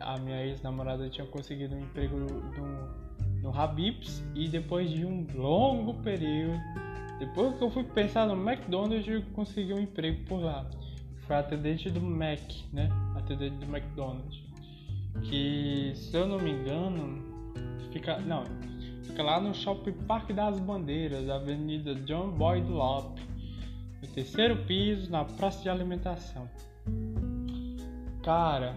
a 0.00 0.18
minha 0.18 0.44
ex-namorada 0.46 1.08
tinha 1.08 1.26
conseguido 1.26 1.74
um 1.74 1.80
emprego 1.80 2.16
no, 2.16 3.42
no 3.42 3.60
Habib's 3.60 4.22
e 4.34 4.48
depois 4.48 4.88
de 4.90 5.04
um 5.04 5.26
longo 5.34 5.94
período, 6.02 6.56
depois 7.18 7.56
que 7.56 7.64
eu 7.64 7.70
fui 7.70 7.82
pensar 7.82 8.26
no 8.26 8.34
McDonald's, 8.34 9.08
eu 9.08 9.22
consegui 9.34 9.72
um 9.72 9.80
emprego 9.80 10.24
por 10.26 10.40
lá. 10.40 10.68
Foi 11.26 11.36
atendente 11.36 11.90
do 11.90 12.00
Mac, 12.00 12.40
né? 12.72 12.88
Atendente 13.16 13.56
do 13.56 13.66
McDonald's. 13.66 14.40
Que, 15.22 15.92
se 15.94 16.16
eu 16.16 16.26
não 16.26 16.38
me 16.38 16.52
engano, 16.52 17.22
fica. 17.92 18.18
Não, 18.18 18.44
fica 19.02 19.22
lá 19.22 19.40
no 19.40 19.54
Shopping 19.54 19.92
Parque 20.06 20.32
das 20.32 20.60
Bandeiras, 20.60 21.28
Avenida 21.28 21.94
John 21.94 22.30
Boyd 22.30 22.70
Lop. 22.70 23.18
No 24.00 24.08
terceiro 24.08 24.56
piso, 24.64 25.10
na 25.10 25.24
praça 25.24 25.62
de 25.62 25.68
alimentação. 25.68 26.48
Cara, 28.22 28.76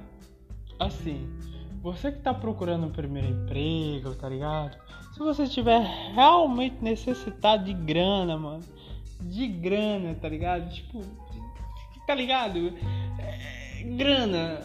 assim, 0.80 1.28
você 1.82 2.12
que 2.12 2.20
tá 2.20 2.34
procurando 2.34 2.88
um 2.88 2.92
primeiro 2.92 3.28
emprego, 3.28 4.16
tá 4.16 4.28
ligado? 4.28 4.78
Se 5.14 5.20
você 5.20 5.48
tiver 5.48 5.82
realmente 6.14 6.78
necessitado 6.82 7.66
de 7.66 7.74
grana, 7.74 8.38
mano, 8.38 8.64
de 9.22 9.48
grana, 9.48 10.16
tá 10.16 10.30
ligado? 10.30 10.70
Tipo, 10.70 11.02
tá 12.10 12.16
ligado? 12.16 12.74
É, 13.20 13.84
grana. 13.84 14.60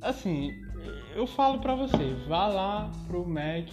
Assim, 0.00 0.54
eu 1.16 1.26
falo 1.26 1.58
pra 1.58 1.74
você, 1.74 2.14
vá 2.28 2.46
lá 2.46 2.92
pro 3.08 3.26
Mac, 3.26 3.68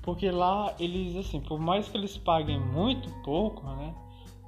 porque 0.00 0.30
lá 0.30 0.72
eles, 0.78 1.16
assim, 1.16 1.40
por 1.40 1.58
mais 1.58 1.88
que 1.88 1.96
eles 1.96 2.16
paguem 2.16 2.60
muito 2.60 3.10
pouco, 3.24 3.66
né? 3.66 3.92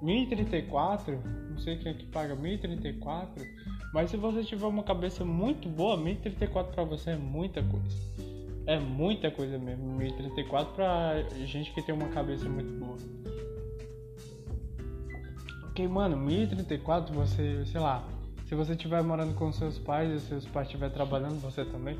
1034, 0.00 1.20
não 1.50 1.58
sei 1.58 1.76
quem 1.78 1.90
é 1.90 1.94
que 1.94 2.06
paga 2.06 2.37
1034, 2.37 3.44
mas 3.92 4.11
se 4.11 4.16
você 4.16 4.44
tiver 4.44 4.66
uma 4.66 4.85
cabeça 4.85 5.25
muito 5.25 5.68
boa, 5.68 5.96
1034 5.96 6.73
para 6.73 6.85
você 6.85 7.11
é 7.11 7.16
muita 7.16 7.64
coisa. 7.64 7.96
É 8.64 8.78
muita 8.78 9.28
coisa 9.28 9.58
mesmo, 9.58 9.96
1034 9.96 10.73
pra 10.73 11.20
gente 11.44 11.73
que 11.73 11.82
tem 11.82 11.92
uma 11.92 12.11
cabeça 12.11 12.49
muito 12.49 12.70
boa. 12.78 12.96
Porque, 15.76 15.87
mano, 15.87 16.16
1034 16.16 17.14
você, 17.14 17.62
sei 17.66 17.78
lá, 17.78 18.02
se 18.47 18.54
você 18.54 18.73
estiver 18.73 19.02
morando 19.02 19.35
com 19.35 19.52
seus 19.52 19.78
pais 19.78 20.11
e 20.11 20.26
seus 20.26 20.47
pais 20.47 20.68
estiver 20.68 20.88
trabalhando, 20.88 21.38
você 21.38 21.66
também, 21.66 21.99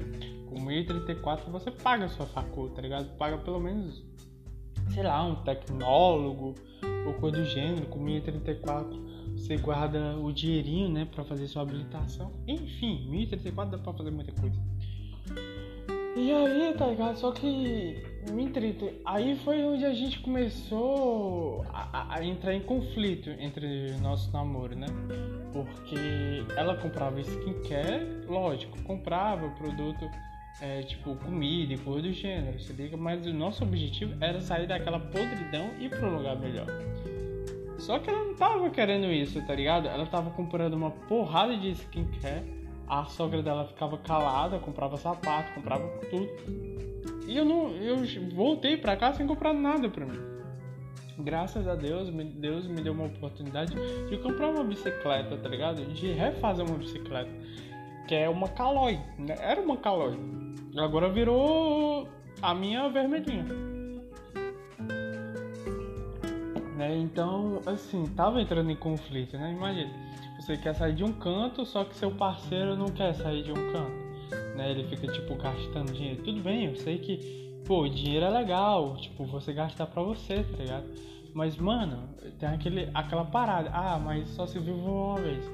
com 0.49 0.59
1034 0.59 1.53
você 1.53 1.71
paga 1.71 2.07
a 2.07 2.09
sua 2.09 2.25
faculdade, 2.25 2.75
tá 2.75 2.81
ligado? 2.81 3.17
Paga 3.19 3.37
pelo 3.37 3.61
menos, 3.61 4.03
sei 4.95 5.03
lá, 5.03 5.23
um 5.23 5.35
tecnólogo 5.45 6.55
ou 7.07 7.13
coisa 7.21 7.37
do 7.37 7.45
gênero, 7.45 7.85
com 7.89 7.99
1034 7.99 8.99
você 9.37 9.59
guarda 9.59 10.17
o 10.17 10.33
dinheirinho, 10.33 10.89
né, 10.89 11.05
pra 11.15 11.23
fazer 11.23 11.47
sua 11.47 11.61
habilitação. 11.61 12.33
Enfim, 12.49 13.07
1034 13.11 13.77
dá 13.77 13.83
pra 13.85 13.93
fazer 13.93 14.11
muita 14.11 14.33
coisa. 14.41 14.59
E 16.17 16.33
aí, 16.33 16.75
tá 16.79 16.87
ligado? 16.87 17.19
Só 17.19 17.31
que 17.31 18.03
me 18.33 18.49
trita. 18.51 18.93
Aí 19.05 19.37
foi 19.37 19.63
onde 19.63 19.85
a 19.85 19.93
gente 19.93 20.21
começou 20.21 21.65
a, 21.73 22.17
a, 22.17 22.25
entrar 22.25 22.55
em 22.55 22.61
conflito 22.61 23.31
entre 23.31 23.93
nosso 24.01 24.33
namoro, 24.33 24.77
né? 24.77 24.87
Porque 25.53 26.45
ela 26.57 26.77
comprava 26.77 27.21
skincare, 27.21 28.27
lógico, 28.29 28.81
comprava 28.83 29.49
produto 29.51 30.09
é, 30.61 30.83
tipo 30.83 31.15
comida 31.17 31.75
e 31.75 31.79
coisa 31.79 32.03
do 32.03 32.13
gênero, 32.13 32.59
se 32.61 32.73
liga? 32.73 32.97
Mas 32.97 33.27
o 33.27 33.33
nosso 33.33 33.65
objetivo 33.65 34.15
era 34.21 34.41
sair 34.41 34.67
daquela 34.67 34.99
podridão 34.99 35.71
e 35.79 35.87
ir 35.87 35.91
pro 35.91 36.11
lugar 36.11 36.39
melhor. 36.39 36.67
Só 37.79 37.99
que 37.99 38.09
ela 38.09 38.25
não 38.25 38.35
tava 38.35 38.71
querendo 38.71 39.07
isso, 39.13 39.41
tá 39.47 39.55
ligado? 39.55 39.87
Ela 39.87 40.07
tava 40.07 40.31
comprando 40.31 40.75
uma 40.75 40.91
porrada 40.91 41.57
de 41.57 41.71
skincare 41.73 42.57
a 42.89 43.05
sogra 43.07 43.43
dela 43.43 43.65
ficava 43.65 43.99
calada, 43.99 44.59
comprava 44.61 44.97
sapato, 44.97 45.53
comprava 45.55 45.89
tudo. 46.09 46.96
E 47.27 47.37
eu 47.37 47.45
não, 47.45 47.71
eu 47.71 47.97
voltei 48.35 48.77
para 48.77 48.97
cá 48.97 49.13
sem 49.13 49.27
comprar 49.27 49.53
nada 49.53 49.89
para 49.89 50.07
mim. 50.07 50.19
Graças 51.19 51.67
a 51.67 51.75
Deus, 51.75 52.11
Deus 52.11 52.67
me 52.67 52.83
deu 52.83 52.93
uma 52.93 53.07
oportunidade 53.07 53.75
de 54.09 54.19
comprar 54.19 54.51
uma 54.51 54.63
bicicleta, 54.63 55.37
tá 55.37 55.49
ligado? 55.49 55.85
De 55.87 56.13
refazer 56.13 56.65
uma 56.65 56.77
bicicleta, 56.77 57.31
que 58.07 58.15
é 58.15 58.29
uma 58.29 58.49
Caloi, 58.49 58.99
né? 59.19 59.35
Era 59.41 59.61
uma 59.61 59.77
Caloi. 59.79 60.19
Agora 60.77 61.09
virou 61.09 62.07
a 62.43 62.55
minha 62.55 62.89
vermelhinha. 62.89 63.45
Né? 66.77 66.95
Então, 66.99 67.61
assim, 67.65 68.05
tava 68.15 68.43
entrando 68.43 68.71
em 68.71 68.77
conflito, 68.77 69.39
né? 69.39 69.53
Imagina 69.53 69.91
você 70.47 70.57
quer 70.57 70.75
sair 70.75 70.95
de 70.95 71.03
um 71.03 71.13
canto, 71.13 71.67
só 71.67 71.83
que 71.83 71.97
seu 71.97 72.11
parceiro 72.13 72.77
não 72.77 72.87
quer 72.87 73.13
sair 73.15 73.43
de 73.43 73.51
um 73.51 73.73
canto. 73.73 74.06
Né? 74.57 74.71
Ele 74.71 74.85
fica 74.85 75.07
tipo 75.13 75.35
gastando 75.37 75.93
dinheiro. 75.93 76.23
Tudo 76.23 76.41
bem, 76.41 76.67
eu 76.67 76.77
sei 76.77 76.99
que, 76.99 77.63
pô, 77.67 77.89
dinheiro 77.89 78.27
é 78.27 78.31
legal, 78.31 78.97
tipo, 78.97 79.25
você 79.25 79.53
gastar 79.53 79.87
pra 79.87 80.03
você, 80.03 80.43
tá 80.43 80.57
ligado? 80.59 80.87
Mas, 81.35 81.57
mano, 81.57 82.09
tem 82.39 82.49
aquele, 82.49 82.91
aquela 82.95 83.25
parada. 83.25 83.71
Ah, 83.73 83.99
mas 83.99 84.29
só 84.31 84.47
se 84.47 84.59
vive 84.59 84.81
uma 84.81 85.21
vez. 85.21 85.45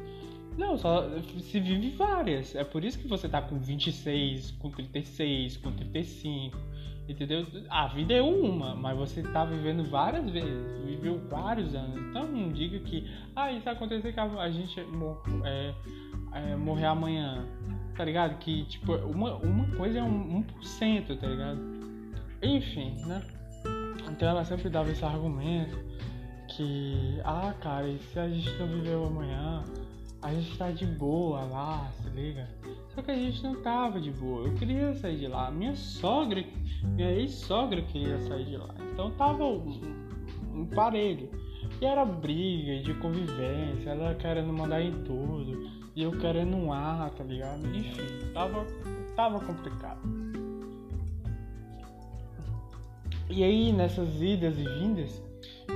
Não, 0.57 0.77
só 0.77 1.09
se 1.41 1.59
vive 1.59 1.91
várias. 1.97 2.55
É 2.55 2.63
por 2.63 2.85
isso 2.85 2.99
que 2.99 3.09
você 3.09 3.29
tá 3.29 3.43
com 3.43 3.59
26, 3.59 4.53
com 4.53 4.71
36, 4.71 5.57
com 5.57 5.73
35 5.73 6.73
Entendeu? 7.09 7.45
A 7.69 7.89
vida 7.89 8.15
é 8.15 8.23
uma, 8.23 8.77
mas 8.77 8.97
você 8.97 9.23
tá 9.23 9.45
vivendo 9.45 9.85
várias 9.91 10.31
vezes, 10.31 10.85
viveu 10.85 11.19
vários 11.29 11.75
anos. 11.75 12.01
Então 12.01 12.27
não 12.27 12.53
diga 12.53 12.79
que, 12.79 13.11
ah, 13.35 13.51
isso 13.51 13.69
acontecer 13.69 14.13
que 14.13 14.21
a 14.21 14.51
gente 14.51 14.81
é, 15.45 15.75
é, 16.33 16.57
morrer 16.57 16.87
amanhã. 16.87 17.45
Tá 17.97 18.05
ligado? 18.05 18.39
Que 18.39 18.65
tipo, 18.65 18.95
uma, 18.95 19.37
uma 19.37 19.67
coisa 19.77 19.99
é 19.99 20.03
um 20.03 20.43
1%, 20.63 21.19
tá 21.19 21.27
ligado? 21.27 21.61
Enfim, 22.43 22.97
né? 23.07 23.23
Então 24.11 24.29
ela 24.29 24.45
sempre 24.45 24.69
dava 24.69 24.91
esse 24.91 25.05
argumento 25.05 25.79
que, 26.49 27.21
ah, 27.25 27.55
cara, 27.61 27.89
e 27.89 27.99
se 27.99 28.19
a 28.19 28.29
gente 28.29 28.51
não 28.59 28.67
viveu 28.67 29.07
amanhã? 29.07 29.65
A 30.21 30.33
gente 30.33 30.57
tá 30.57 30.71
de 30.71 30.87
boa 30.87 31.41
lá, 31.43 31.91
se 32.01 32.09
liga? 32.11 32.49
Só 32.95 33.03
que 33.03 33.11
a 33.11 33.15
gente 33.15 33.43
não 33.43 33.61
tava 33.61 34.01
de 34.01 34.13
boa. 34.13 34.47
Eu 34.47 34.55
queria 34.55 34.95
sair 34.95 35.19
de 35.19 35.27
lá. 35.27 35.51
Minha 35.51 35.75
sogra, 35.75 36.45
minha 36.85 37.11
ex-sogra 37.11 37.83
queria 37.83 38.21
sair 38.21 38.45
de 38.45 38.57
lá. 38.57 38.73
Então 38.93 39.11
tava 39.13 39.45
um, 39.45 39.81
um 40.55 40.67
parelho. 40.67 41.29
E 41.83 41.85
era 41.85 42.05
briga 42.05 42.81
de 42.81 42.95
convivência, 42.95 43.91
ela 43.91 44.15
querendo 44.15 44.53
mandar 44.53 44.81
em 44.81 45.03
tudo, 45.03 45.69
e 45.97 46.03
eu 46.05 46.13
querendo 46.13 46.57
um 46.57 46.73
ar, 46.73 47.11
tá 47.11 47.25
ligado? 47.25 47.67
Enfim, 47.75 48.31
tava, 48.33 48.65
tava 49.17 49.41
complicado. 49.41 50.01
E 53.29 53.43
aí, 53.43 53.73
nessas 53.73 54.23
idas 54.23 54.57
e 54.61 54.63
vindas, 54.63 55.21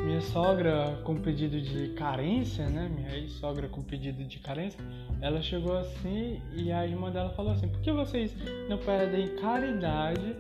minha 0.05 0.21
sogra 0.21 0.97
com 1.03 1.17
pedido 1.17 1.61
de 1.61 1.89
carência, 1.95 2.69
né? 2.69 2.89
Minha 2.89 3.17
ex-sogra 3.17 3.67
com 3.67 3.83
pedido 3.83 4.23
de 4.23 4.39
carência, 4.39 4.79
ela 5.21 5.43
chegou 5.43 5.77
assim 5.77 6.41
e 6.55 6.71
a 6.71 6.87
irmã 6.87 7.11
dela 7.11 7.31
falou 7.31 7.51
assim: 7.51 7.67
por 7.67 7.81
que 7.81 7.91
vocês 7.91 8.33
não 8.69 8.79
pedem 8.79 9.35
caridade 9.39 10.37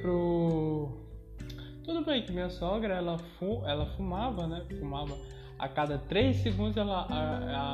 pro. 0.00 0.97
Tudo 1.88 2.04
bem 2.04 2.22
que 2.22 2.30
minha 2.30 2.50
sogra 2.50 2.96
ela, 2.96 3.16
fu... 3.16 3.62
ela 3.64 3.86
fumava, 3.96 4.46
né? 4.46 4.62
Fumava 4.78 5.18
a 5.58 5.66
cada 5.66 5.96
três 5.96 6.36
segundos 6.36 6.76
ela 6.76 7.06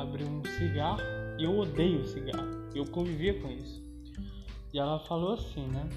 abriu 0.01 0.25
um 0.25 0.41
cigarro 0.57 1.01
e 1.37 1.43
eu 1.43 1.59
odeio 1.59 2.05
cigarro. 2.05 2.47
Eu 2.73 2.85
convivia 2.85 3.37
com 3.41 3.51
isso. 3.51 3.83
E 4.71 4.79
ela 4.79 4.99
falou 4.99 5.33
assim, 5.33 5.67
né? 5.67 5.89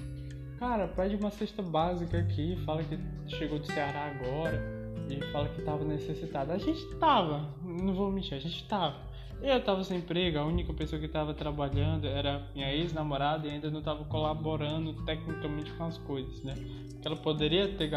Cara, 0.59 0.89
pede 0.89 1.15
uma 1.15 1.31
cesta 1.31 1.61
básica 1.61 2.19
aqui, 2.19 2.57
fala 2.65 2.83
que 2.83 2.99
chegou 3.37 3.57
do 3.57 3.65
Ceará 3.65 4.07
agora 4.07 4.61
e 5.09 5.21
fala 5.31 5.47
que 5.47 5.61
tava 5.61 5.85
necessitado. 5.85 6.51
A 6.51 6.57
gente 6.57 6.85
tava, 6.95 7.55
não 7.63 7.93
vou 7.93 8.11
mentir, 8.11 8.33
a 8.33 8.41
gente 8.41 8.67
tava. 8.67 8.97
Eu 9.41 9.63
tava 9.63 9.83
sem 9.85 9.99
emprego, 9.99 10.37
a 10.37 10.45
única 10.45 10.73
pessoa 10.73 10.99
que 10.99 11.07
tava 11.07 11.33
trabalhando 11.33 12.05
era 12.05 12.45
minha 12.53 12.73
ex-namorada 12.73 13.47
e 13.47 13.51
ainda 13.51 13.71
não 13.71 13.81
tava 13.81 14.03
colaborando 14.03 14.93
tecnicamente 15.05 15.71
com 15.71 15.85
as 15.85 15.97
coisas, 15.99 16.43
né? 16.43 16.55
Que 17.01 17.07
ela 17.07 17.15
poderia 17.15 17.69
ter 17.77 17.89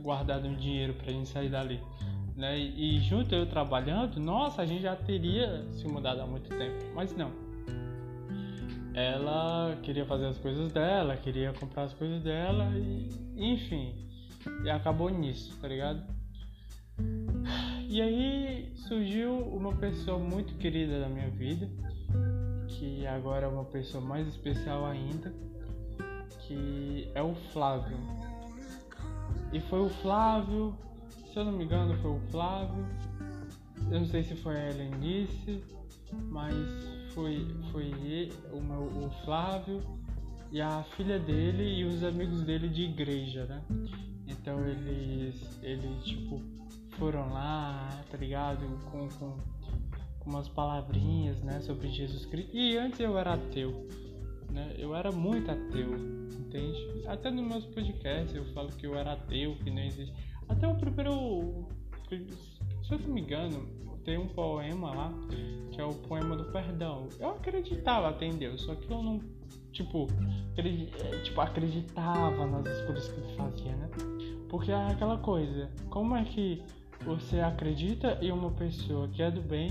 guardado 0.00 0.48
um 0.48 0.56
dinheiro 0.56 0.94
pra 0.94 1.12
gente 1.12 1.28
sair 1.28 1.48
dali, 1.48 1.80
né? 2.36 2.58
E 2.58 2.98
junto 3.00 3.32
eu 3.32 3.46
trabalhando, 3.46 4.18
nossa, 4.18 4.62
a 4.62 4.66
gente 4.66 4.82
já 4.82 4.96
teria 4.96 5.64
se 5.70 5.86
mudado 5.86 6.20
há 6.20 6.26
muito 6.26 6.48
tempo, 6.48 6.84
mas 6.94 7.16
não. 7.16 7.30
Ela 8.92 9.78
queria 9.82 10.04
fazer 10.04 10.26
as 10.26 10.38
coisas 10.38 10.72
dela, 10.72 11.16
queria 11.16 11.52
comprar 11.52 11.84
as 11.84 11.94
coisas 11.94 12.20
dela 12.24 12.72
e, 12.74 13.08
enfim, 13.36 13.94
e 14.64 14.68
acabou 14.68 15.08
nisso, 15.08 15.56
tá 15.60 15.68
ligado? 15.68 16.17
E 17.90 18.02
aí 18.02 18.70
surgiu 18.86 19.32
uma 19.34 19.74
pessoa 19.74 20.18
muito 20.18 20.52
querida 20.58 21.00
da 21.00 21.08
minha 21.08 21.30
vida, 21.30 21.66
que 22.68 23.06
agora 23.06 23.46
é 23.46 23.48
uma 23.48 23.64
pessoa 23.64 24.04
mais 24.04 24.28
especial 24.28 24.84
ainda, 24.84 25.32
que 26.40 27.10
é 27.14 27.22
o 27.22 27.34
Flávio. 27.50 27.96
E 29.54 29.60
foi 29.60 29.80
o 29.80 29.88
Flávio, 29.88 30.76
se 31.32 31.38
eu 31.38 31.46
não 31.46 31.52
me 31.52 31.64
engano, 31.64 31.96
foi 32.02 32.10
o 32.10 32.20
Flávio. 32.30 32.84
Eu 33.90 34.00
não 34.00 34.06
sei 34.06 34.22
se 34.22 34.36
foi 34.36 34.54
a 34.54 34.68
Helenice, 34.68 35.64
mas 36.30 36.54
foi, 37.14 37.48
foi 37.72 37.86
ele, 37.86 38.34
o, 38.52 38.60
meu, 38.60 38.82
o 38.82 39.10
Flávio 39.24 39.80
e 40.52 40.60
a 40.60 40.82
filha 40.94 41.18
dele 41.18 41.78
e 41.78 41.84
os 41.86 42.04
amigos 42.04 42.42
dele 42.42 42.68
de 42.68 42.82
igreja, 42.82 43.46
né? 43.46 43.62
Então 44.26 44.60
eles, 44.66 45.58
eles 45.62 46.04
tipo, 46.04 46.57
foram 46.98 47.32
lá, 47.32 47.88
tá 48.10 48.18
ligado? 48.18 48.66
Com, 48.90 49.08
com, 49.08 49.36
com 50.18 50.30
umas 50.30 50.48
palavrinhas, 50.48 51.40
né? 51.42 51.60
Sobre 51.60 51.88
Jesus 51.88 52.26
Cristo. 52.26 52.54
E 52.54 52.76
antes 52.76 53.00
eu 53.00 53.16
era 53.16 53.34
ateu, 53.34 53.86
né? 54.50 54.74
Eu 54.76 54.94
era 54.94 55.10
muito 55.10 55.50
ateu, 55.50 55.96
entende? 56.38 57.06
Até 57.06 57.30
nos 57.30 57.46
meus 57.46 57.64
podcasts 57.66 58.34
eu 58.34 58.44
falo 58.52 58.68
que 58.68 58.86
eu 58.86 58.94
era 58.94 59.12
ateu, 59.12 59.56
que 59.56 59.70
não 59.70 59.82
existe. 59.82 60.14
Até 60.48 60.66
o 60.66 60.74
primeiro. 60.74 61.66
Se 62.08 62.94
eu 62.94 62.98
não 63.00 63.08
me 63.08 63.20
engano, 63.20 63.66
tem 64.04 64.18
um 64.18 64.28
poema 64.28 64.94
lá, 64.94 65.12
que 65.72 65.80
é 65.80 65.84
o 65.84 65.94
poema 65.94 66.36
do 66.36 66.44
perdão. 66.52 67.08
Eu 67.20 67.30
acreditava 67.30 68.08
até 68.08 68.26
em 68.26 68.36
Deus, 68.36 68.62
só 68.62 68.74
que 68.74 68.90
eu 68.90 69.02
não 69.02 69.20
tipo, 69.72 70.06
tipo, 71.22 71.40
acreditava 71.40 72.46
nas 72.46 72.66
escolhas 72.66 73.08
que 73.08 73.20
ele 73.20 73.36
fazia, 73.36 73.76
né? 73.76 73.88
Porque 74.48 74.72
é 74.72 74.86
aquela 74.86 75.18
coisa, 75.18 75.70
como 75.90 76.16
é 76.16 76.24
que 76.24 76.62
você 77.04 77.40
acredita 77.40 78.18
em 78.20 78.30
uma 78.32 78.50
pessoa 78.50 79.08
que 79.08 79.22
é 79.22 79.30
do 79.30 79.40
bem, 79.40 79.70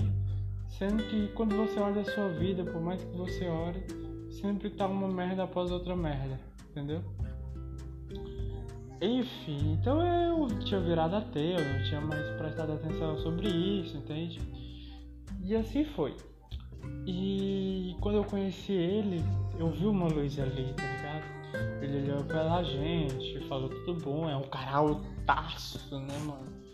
sendo 0.68 1.02
que 1.04 1.28
quando 1.28 1.56
você 1.56 1.78
olha 1.78 2.00
a 2.00 2.04
sua 2.04 2.28
vida, 2.28 2.64
por 2.64 2.80
mais 2.80 3.02
que 3.02 3.16
você 3.16 3.46
ore, 3.48 3.82
sempre 4.30 4.70
tá 4.70 4.86
uma 4.86 5.08
merda 5.08 5.44
após 5.44 5.70
outra 5.70 5.96
merda, 5.96 6.38
entendeu? 6.70 7.02
Enfim, 9.00 9.74
então 9.74 10.02
eu 10.02 10.48
tinha 10.64 10.80
virado 10.80 11.16
ateu, 11.16 11.56
não 11.56 11.84
tinha 11.84 12.00
mais 12.00 12.28
prestado 12.36 12.72
atenção 12.72 13.16
sobre 13.18 13.48
isso, 13.48 13.96
entende? 13.96 14.40
E 15.42 15.54
assim 15.54 15.84
foi. 15.84 16.16
E 17.06 17.96
quando 18.00 18.16
eu 18.16 18.24
conheci 18.24 18.72
ele, 18.72 19.22
eu 19.58 19.70
vi 19.70 19.86
uma 19.86 20.08
luz 20.08 20.38
ali, 20.38 20.72
tá 20.74 20.82
ligado? 20.82 21.82
Ele 21.82 22.10
olhou 22.10 22.24
pela 22.24 22.62
gente, 22.62 23.40
falou 23.48 23.68
tudo 23.68 23.94
bom, 24.04 24.28
é 24.28 24.36
um 24.36 24.42
cara 24.42 24.78
altaço, 24.78 25.98
né, 26.00 26.18
mano? 26.26 26.67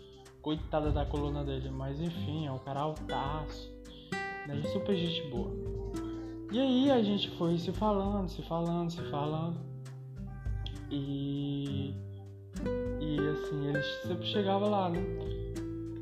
Coitada 0.45 0.91
da 0.91 1.03
coluna 1.03 1.43
dele, 1.43 1.71
mas 1.71 1.99
enfim, 1.99 2.45
é 2.45 2.51
um 2.51 2.59
cara 2.59 2.81
altaço. 2.81 3.73
Né? 4.47 4.61
super 4.71 4.95
gente 4.95 5.27
boa. 5.31 5.51
E 6.51 6.59
aí 6.59 6.91
a 6.91 7.01
gente 7.01 7.31
foi 7.31 7.57
se 7.57 7.71
falando, 7.71 8.29
se 8.29 8.43
falando, 8.43 8.91
se 8.91 9.01
falando. 9.09 9.59
E. 10.91 11.95
E 13.01 13.19
assim, 13.27 13.69
ele 13.69 13.81
sempre 14.05 14.27
chegava 14.27 14.67
lá, 14.67 14.87
né? 14.87 14.99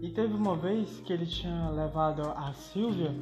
E 0.02 0.10
teve 0.10 0.34
uma 0.34 0.58
vez 0.58 1.00
que 1.06 1.14
ele 1.14 1.26
tinha 1.26 1.70
levado 1.70 2.24
a 2.36 2.52
Silvia 2.52 3.16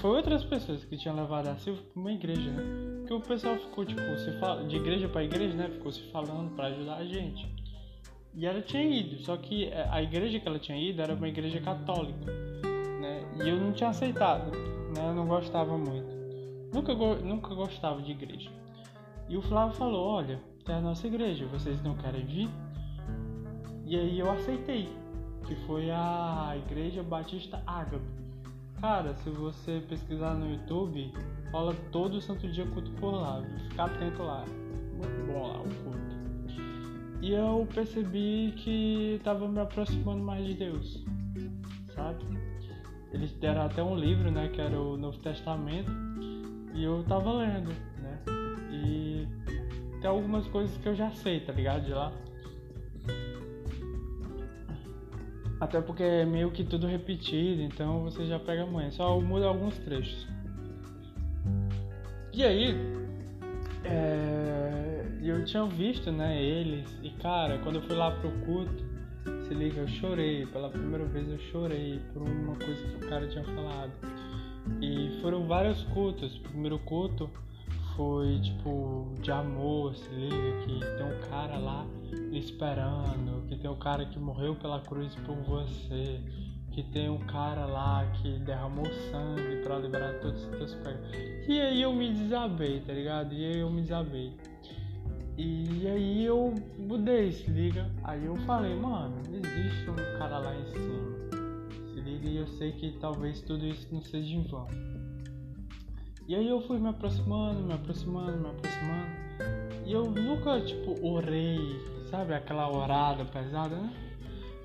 foi 0.00 0.16
outras 0.16 0.44
pessoas 0.44 0.84
que 0.84 0.96
tinham 0.96 1.16
levado 1.16 1.48
a 1.48 1.56
Silvia 1.56 1.82
para 1.92 2.00
uma 2.00 2.12
igreja, 2.12 2.50
né? 2.50 2.62
Porque 3.00 3.14
o 3.14 3.20
pessoal 3.20 3.56
ficou, 3.56 3.84
tipo, 3.84 4.00
se 4.18 4.32
fala, 4.38 4.64
de 4.64 4.76
igreja 4.76 5.08
para 5.08 5.24
igreja, 5.24 5.54
né? 5.54 5.68
Ficou 5.68 5.92
se 5.92 6.00
falando 6.10 6.54
para 6.56 6.68
ajudar 6.68 6.96
a 6.96 7.04
gente. 7.04 7.53
E 8.34 8.46
ela 8.46 8.60
tinha 8.60 8.82
ido, 8.82 9.22
só 9.22 9.36
que 9.36 9.66
é, 9.66 9.88
a 9.90 10.02
igreja 10.02 10.40
que 10.40 10.48
ela 10.48 10.58
tinha 10.58 10.78
ido 10.78 11.00
era 11.00 11.14
uma 11.14 11.28
igreja 11.28 11.60
católica, 11.60 12.32
né? 13.00 13.22
E 13.42 13.48
eu 13.48 13.56
não 13.56 13.72
tinha 13.72 13.90
aceitado, 13.90 14.50
né? 14.50 15.08
Eu 15.08 15.14
não 15.14 15.26
gostava 15.26 15.78
muito. 15.78 16.14
Nunca, 16.72 16.94
nunca 16.94 17.54
gostava 17.54 18.02
de 18.02 18.10
igreja. 18.10 18.50
E 19.28 19.36
o 19.36 19.42
Flávio 19.42 19.76
falou: 19.76 20.06
Olha, 20.06 20.40
tem 20.64 20.74
a 20.74 20.80
nossa 20.80 21.06
igreja, 21.06 21.46
vocês 21.46 21.80
não 21.82 21.96
querem 21.96 22.24
vir? 22.26 22.48
E 23.86 23.96
aí 23.96 24.18
eu 24.18 24.30
aceitei, 24.30 24.88
que 25.46 25.54
foi 25.66 25.90
a 25.90 26.54
Igreja 26.56 27.02
Batista 27.02 27.62
Ágape 27.66 28.24
Cara, 28.80 29.14
se 29.14 29.30
você 29.30 29.82
pesquisar 29.88 30.34
no 30.34 30.50
YouTube, 30.50 31.10
rola 31.50 31.74
todo 31.90 32.20
santo 32.20 32.46
dia 32.48 32.66
culto 32.66 32.90
por 32.92 33.14
lá, 33.14 33.42
fica 33.70 33.84
atento 33.84 34.22
lá. 34.22 34.44
Muito 34.92 35.32
bom 35.32 35.46
lá 35.48 35.60
o 35.60 35.74
culto. 35.82 36.03
E 37.24 37.32
eu 37.32 37.66
percebi 37.74 38.52
que 38.54 39.18
tava 39.24 39.48
me 39.48 39.58
aproximando 39.58 40.22
mais 40.22 40.44
de 40.44 40.52
Deus, 40.52 41.02
sabe? 41.94 42.22
Eles 43.14 43.32
deram 43.36 43.62
até 43.62 43.82
um 43.82 43.96
livro, 43.96 44.30
né, 44.30 44.50
que 44.50 44.60
era 44.60 44.78
o 44.78 44.98
Novo 44.98 45.16
Testamento, 45.20 45.90
e 46.74 46.84
eu 46.84 47.02
tava 47.04 47.32
lendo, 47.32 47.70
né? 48.02 48.18
E 48.70 49.26
tem 50.02 50.10
algumas 50.10 50.46
coisas 50.48 50.76
que 50.76 50.86
eu 50.86 50.94
já 50.94 51.10
sei, 51.12 51.40
tá 51.40 51.54
ligado? 51.54 51.86
De 51.86 51.94
lá. 51.94 52.12
Até 55.58 55.80
porque 55.80 56.02
é 56.02 56.26
meio 56.26 56.50
que 56.50 56.62
tudo 56.62 56.86
repetido, 56.86 57.62
então 57.62 58.02
você 58.02 58.26
já 58.26 58.38
pega 58.38 58.64
amanhã. 58.64 58.90
Só 58.90 59.18
muda 59.18 59.46
alguns 59.46 59.78
trechos. 59.78 60.28
E 62.34 62.44
aí, 62.44 62.74
é, 63.82 64.83
eu 65.28 65.44
tinha 65.44 65.64
visto, 65.64 66.10
né, 66.12 66.42
eles. 66.42 66.98
E 67.02 67.10
cara, 67.10 67.58
quando 67.58 67.76
eu 67.76 67.82
fui 67.82 67.94
lá 67.94 68.10
pro 68.10 68.30
culto, 68.40 68.84
se 69.46 69.54
liga, 69.54 69.80
eu 69.80 69.88
chorei. 69.88 70.46
Pela 70.46 70.68
primeira 70.68 71.04
vez 71.04 71.28
eu 71.28 71.38
chorei 71.50 72.00
por 72.12 72.22
uma 72.22 72.56
coisa 72.56 72.86
que 72.86 73.04
o 73.04 73.08
cara 73.08 73.26
tinha 73.28 73.44
falado. 73.44 73.92
E 74.80 75.20
foram 75.20 75.46
vários 75.46 75.82
cultos. 75.84 76.36
O 76.36 76.40
primeiro 76.40 76.78
culto 76.80 77.30
foi 77.96 78.40
tipo 78.40 79.12
de 79.20 79.30
amor, 79.30 79.94
se 79.94 80.08
liga, 80.10 80.58
que 80.64 80.80
tem 80.80 81.06
um 81.06 81.20
cara 81.30 81.56
lá 81.56 81.86
esperando, 82.32 83.46
que 83.48 83.56
tem 83.56 83.70
um 83.70 83.76
cara 83.76 84.04
que 84.04 84.18
morreu 84.18 84.54
pela 84.56 84.80
cruz 84.80 85.14
por 85.26 85.36
você, 85.36 86.20
que 86.72 86.82
tem 86.82 87.08
um 87.08 87.18
cara 87.18 87.66
lá 87.66 88.04
que 88.14 88.38
derramou 88.40 88.86
sangue 89.10 89.62
para 89.62 89.78
liberar 89.78 90.18
todos 90.20 90.44
os 90.44 90.50
teus 90.56 90.74
pecados. 90.74 91.08
E 91.48 91.60
aí 91.60 91.82
eu 91.82 91.92
me 91.92 92.12
desabei, 92.12 92.80
tá 92.80 92.92
ligado? 92.92 93.32
E 93.32 93.44
aí 93.44 93.60
eu 93.60 93.70
me 93.70 93.82
desabei. 93.82 94.32
E 95.36 95.88
aí 95.88 96.24
eu 96.24 96.54
mudei, 96.78 97.32
se 97.32 97.50
liga. 97.50 97.90
Aí 98.04 98.24
eu 98.24 98.36
falei, 98.46 98.76
mano, 98.76 99.16
existe 99.32 99.90
um 99.90 100.18
cara 100.18 100.38
lá 100.38 100.54
em 100.54 100.66
cima. 100.66 101.14
Se 101.92 102.00
liga, 102.00 102.28
e 102.28 102.36
eu 102.36 102.46
sei 102.46 102.70
que 102.72 102.92
talvez 103.00 103.40
tudo 103.42 103.66
isso 103.66 103.88
não 103.92 104.00
seja 104.00 104.32
em 104.32 104.42
vão. 104.44 104.68
E 106.28 106.34
aí 106.36 106.48
eu 106.48 106.60
fui 106.60 106.78
me 106.78 106.88
aproximando, 106.88 107.64
me 107.64 107.74
aproximando, 107.74 108.38
me 108.38 108.48
aproximando. 108.48 109.24
E 109.84 109.92
eu 109.92 110.04
nunca, 110.04 110.60
tipo, 110.60 111.04
orei, 111.06 111.58
sabe? 112.10 112.32
Aquela 112.32 112.70
orada 112.70 113.24
pesada, 113.24 113.76
né? 113.76 113.92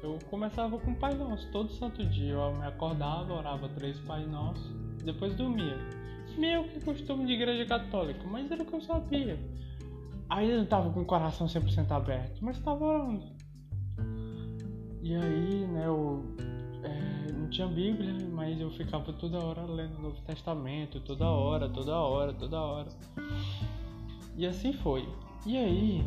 Eu 0.02 0.18
começava 0.30 0.78
com 0.80 0.92
o 0.92 0.96
Pai 0.96 1.16
Nosso, 1.16 1.52
todo 1.52 1.72
santo 1.74 2.06
dia. 2.06 2.34
Eu 2.34 2.56
me 2.56 2.66
acordava, 2.66 3.34
orava 3.34 3.68
três 3.70 4.00
Pai 4.02 4.26
Nossos, 4.26 4.72
depois 5.04 5.36
dormia. 5.36 5.78
Meio 6.38 6.64
que 6.66 6.80
costume 6.80 7.26
de 7.26 7.34
igreja 7.34 7.66
católica, 7.66 8.22
mas 8.26 8.50
era 8.50 8.62
o 8.62 8.66
que 8.66 8.74
eu 8.74 8.82
sabia. 8.82 9.38
Aí 10.30 10.52
eu 10.52 10.60
não 10.60 10.66
tava 10.66 10.92
com 10.92 11.02
o 11.02 11.06
coração 11.06 11.48
100% 11.48 11.90
aberto, 11.92 12.40
mas 12.42 12.60
tava 12.60 12.86
orando. 12.86 13.26
E 15.02 15.16
aí, 15.16 15.68
né, 15.68 15.88
eu 15.88 16.24
é, 16.84 17.32
não 17.32 17.50
tinha 17.50 17.68
Bíblia, 17.68 18.14
mas 18.32 18.60
eu 18.62 18.70
ficava 18.72 19.12
toda 19.14 19.44
hora 19.44 19.64
lendo 19.64 19.98
o 19.98 20.02
Novo 20.02 20.22
Testamento, 20.22 21.00
toda 21.00 21.26
hora, 21.28 21.68
toda 21.68 21.98
hora, 21.98 22.34
toda 22.34 22.62
hora. 22.62 22.90
E 24.36 24.46
assim 24.46 24.72
foi. 24.74 25.08
E 25.46 25.58
aí, 25.58 26.04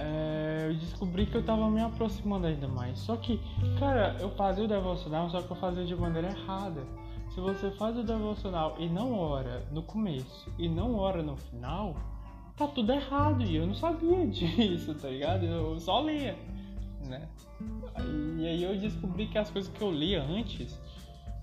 é, 0.00 0.66
eu 0.68 0.74
descobri 0.74 1.26
que 1.26 1.36
eu 1.36 1.44
tava 1.44 1.70
me 1.70 1.80
aproximando 1.80 2.46
ainda 2.46 2.66
mais. 2.66 2.98
Só 2.98 3.16
que, 3.16 3.40
cara, 3.78 4.16
eu 4.20 4.30
fazia 4.30 4.64
o 4.64 4.68
devocional, 4.68 5.30
só 5.30 5.40
que 5.42 5.50
eu 5.50 5.56
fazia 5.56 5.84
de 5.84 5.94
maneira 5.94 6.28
errada. 6.28 6.82
Se 7.30 7.40
você 7.40 7.70
faz 7.72 7.96
o 7.96 8.02
devocional 8.02 8.76
e 8.78 8.88
não 8.88 9.18
ora 9.18 9.66
no 9.70 9.82
começo 9.82 10.50
e 10.58 10.68
não 10.68 10.96
ora 10.96 11.22
no 11.22 11.36
final, 11.36 11.94
tá 12.56 12.66
tudo 12.66 12.92
errado. 12.92 13.42
E 13.42 13.56
eu 13.56 13.66
não 13.66 13.74
sabia 13.74 14.26
disso, 14.26 14.94
tá 14.94 15.08
ligado? 15.08 15.44
Eu 15.44 15.78
só 15.78 16.00
lia, 16.00 16.36
né? 17.06 17.28
E 18.38 18.46
aí 18.46 18.62
eu 18.62 18.78
descobri 18.78 19.26
que 19.26 19.38
as 19.38 19.50
coisas 19.50 19.70
que 19.72 19.82
eu 19.82 19.90
lia 19.90 20.22
antes, 20.22 20.78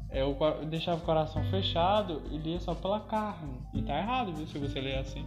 é, 0.09 0.21
eu 0.21 0.37
deixava 0.69 1.01
o 1.01 1.05
coração 1.05 1.43
fechado 1.45 2.21
e 2.31 2.37
lia 2.37 2.59
só 2.59 2.75
pela 2.75 2.99
carne. 2.99 3.57
E 3.73 3.81
tá 3.81 3.97
errado, 3.97 4.33
viu? 4.33 4.47
Se 4.47 4.57
você 4.57 4.79
ler 4.79 4.97
assim. 4.99 5.25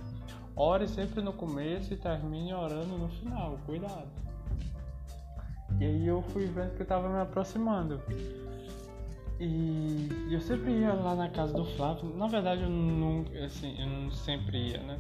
Ore 0.55 0.89
sempre 0.89 1.21
no 1.21 1.33
começo 1.33 1.93
e 1.93 1.97
termine 1.97 2.55
orando 2.55 2.97
no 2.97 3.09
final. 3.09 3.59
Cuidado. 3.67 4.09
E 5.79 5.85
aí 5.85 6.07
eu 6.07 6.23
fui 6.23 6.47
vendo 6.47 6.75
que 6.75 6.83
eu 6.83 6.87
tava 6.87 7.09
me 7.09 7.21
aproximando. 7.21 8.01
E 9.39 10.09
eu 10.31 10.41
sempre 10.41 10.71
ia 10.73 10.95
lá 10.95 11.15
na 11.15 11.29
casa 11.29 11.53
do 11.53 11.65
Flávio. 11.65 12.15
Na 12.17 12.27
verdade, 12.27 12.63
eu 12.63 12.71
não, 12.71 13.25
assim, 13.45 13.77
eu 13.79 13.87
não 13.87 14.11
sempre 14.11 14.71
ia, 14.71 14.79
né? 14.79 14.99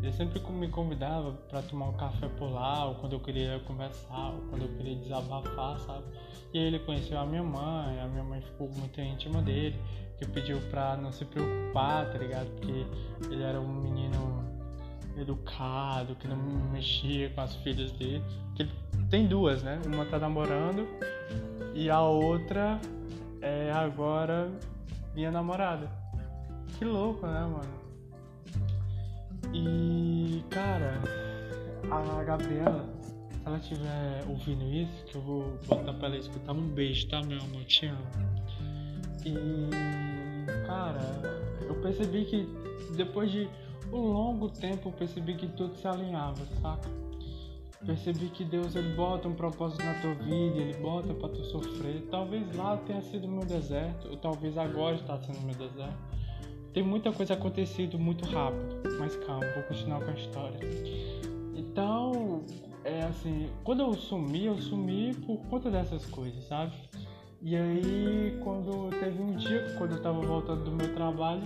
Ele 0.00 0.12
sempre 0.12 0.40
me 0.52 0.68
convidava 0.68 1.32
para 1.48 1.62
tomar 1.62 1.88
um 1.88 1.92
café 1.94 2.28
por 2.28 2.50
lá, 2.50 2.86
ou 2.86 2.94
quando 2.96 3.14
eu 3.14 3.20
queria 3.20 3.60
conversar, 3.66 4.30
ou 4.30 4.40
quando 4.50 4.62
eu 4.62 4.68
queria 4.76 4.96
desabafar, 4.96 5.80
sabe? 5.80 6.04
E 6.54 6.58
aí 6.58 6.64
ele 6.64 6.78
conheceu 6.80 7.18
a 7.18 7.26
minha 7.26 7.42
mãe, 7.42 8.00
a 8.00 8.06
minha 8.06 8.22
mãe 8.22 8.40
ficou 8.40 8.68
muito 8.68 9.00
íntima 9.00 9.42
dele, 9.42 9.76
que 10.16 10.26
pediu 10.26 10.60
pra 10.70 10.96
não 10.96 11.10
se 11.10 11.24
preocupar, 11.24 12.10
tá 12.10 12.18
ligado? 12.18 12.48
Porque 12.50 12.86
ele 13.32 13.42
era 13.42 13.60
um 13.60 13.80
menino 13.80 14.44
educado, 15.16 16.14
que 16.16 16.28
não 16.28 16.36
mexia 16.72 17.30
com 17.30 17.40
as 17.40 17.54
filhas 17.56 17.90
dele. 17.92 18.22
Que 18.54 18.68
tem 19.10 19.26
duas, 19.26 19.62
né? 19.62 19.80
Uma 19.86 20.04
tá 20.04 20.18
namorando 20.18 20.86
e 21.74 21.90
a 21.90 22.00
outra 22.00 22.80
é 23.42 23.70
agora 23.72 24.50
minha 25.14 25.30
namorada. 25.30 25.90
Que 26.78 26.84
louco, 26.84 27.26
né, 27.26 27.40
mano? 27.40 27.82
E, 29.52 30.42
cara, 30.48 30.98
a 31.90 32.24
Gabriela, 32.24 32.88
se 33.02 33.40
ela 33.44 33.58
estiver 33.58 34.24
ouvindo 34.28 34.64
isso, 34.64 35.04
que 35.04 35.16
eu 35.16 35.20
vou 35.20 35.58
botar 35.66 35.92
pra 35.94 36.08
ela 36.08 36.16
escutar, 36.16 36.52
um 36.52 36.68
beijo, 36.68 37.08
tá, 37.08 37.20
meu 37.22 37.38
amor? 37.38 37.64
Te 37.64 37.86
amo. 37.86 37.98
E, 39.26 39.68
cara, 40.66 41.00
eu 41.66 41.74
percebi 41.82 42.24
que 42.24 42.48
depois 42.96 43.30
de 43.30 43.48
um 43.92 44.00
longo 44.00 44.48
tempo, 44.48 44.88
eu 44.88 44.92
percebi 44.92 45.34
que 45.34 45.46
tudo 45.48 45.76
se 45.76 45.86
alinhava, 45.86 46.40
saca? 46.62 47.01
Percebi 47.84 48.28
que 48.28 48.44
Deus 48.44 48.76
ele 48.76 48.94
bota 48.94 49.26
um 49.26 49.34
propósito 49.34 49.84
na 49.84 49.94
tua 49.94 50.14
vida, 50.14 50.56
ele 50.56 50.74
bota 50.78 51.12
para 51.14 51.28
tu 51.30 51.44
sofrer. 51.44 52.06
Talvez 52.10 52.54
lá 52.56 52.76
tenha 52.76 53.02
sido 53.02 53.26
meu 53.26 53.44
deserto, 53.44 54.08
ou 54.08 54.16
talvez 54.16 54.56
agora 54.56 54.94
está 54.94 55.18
sendo 55.18 55.40
meu 55.40 55.54
deserto. 55.54 55.98
Tem 56.72 56.82
muita 56.82 57.12
coisa 57.12 57.34
acontecido 57.34 57.98
muito 57.98 58.24
rápido, 58.24 58.80
mas 58.98 59.16
calma, 59.16 59.46
vou 59.54 59.62
continuar 59.64 60.00
com 60.04 60.10
a 60.10 60.14
história. 60.14 60.60
Então, 61.54 62.44
é 62.84 63.02
assim, 63.02 63.48
quando 63.64 63.80
eu 63.80 63.92
sumi, 63.94 64.46
eu 64.46 64.56
sumi 64.58 65.14
por 65.14 65.38
conta 65.48 65.70
dessas 65.70 66.06
coisas, 66.06 66.44
sabe? 66.44 66.72
E 67.42 67.56
aí, 67.56 68.38
quando 68.42 68.90
teve 69.00 69.20
um 69.20 69.34
dia, 69.34 69.74
quando 69.76 69.96
eu 69.96 70.02
tava 70.02 70.20
voltando 70.20 70.64
do 70.64 70.70
meu 70.70 70.94
trabalho, 70.94 71.42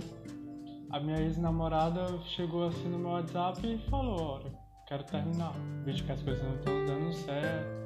a 0.91 0.99
minha 0.99 1.19
ex-namorada 1.19 2.19
chegou 2.23 2.67
assim 2.67 2.87
no 2.87 2.99
meu 2.99 3.09
WhatsApp 3.09 3.59
e 3.65 3.77
falou: 3.89 4.21
Olha, 4.21 4.66
quero 4.87 5.03
terminar. 5.03 5.53
Vejo 5.83 6.03
que 6.03 6.11
as 6.11 6.21
coisas 6.21 6.43
não 6.43 6.55
estão 6.55 6.85
dando 6.85 7.13
certo. 7.13 7.77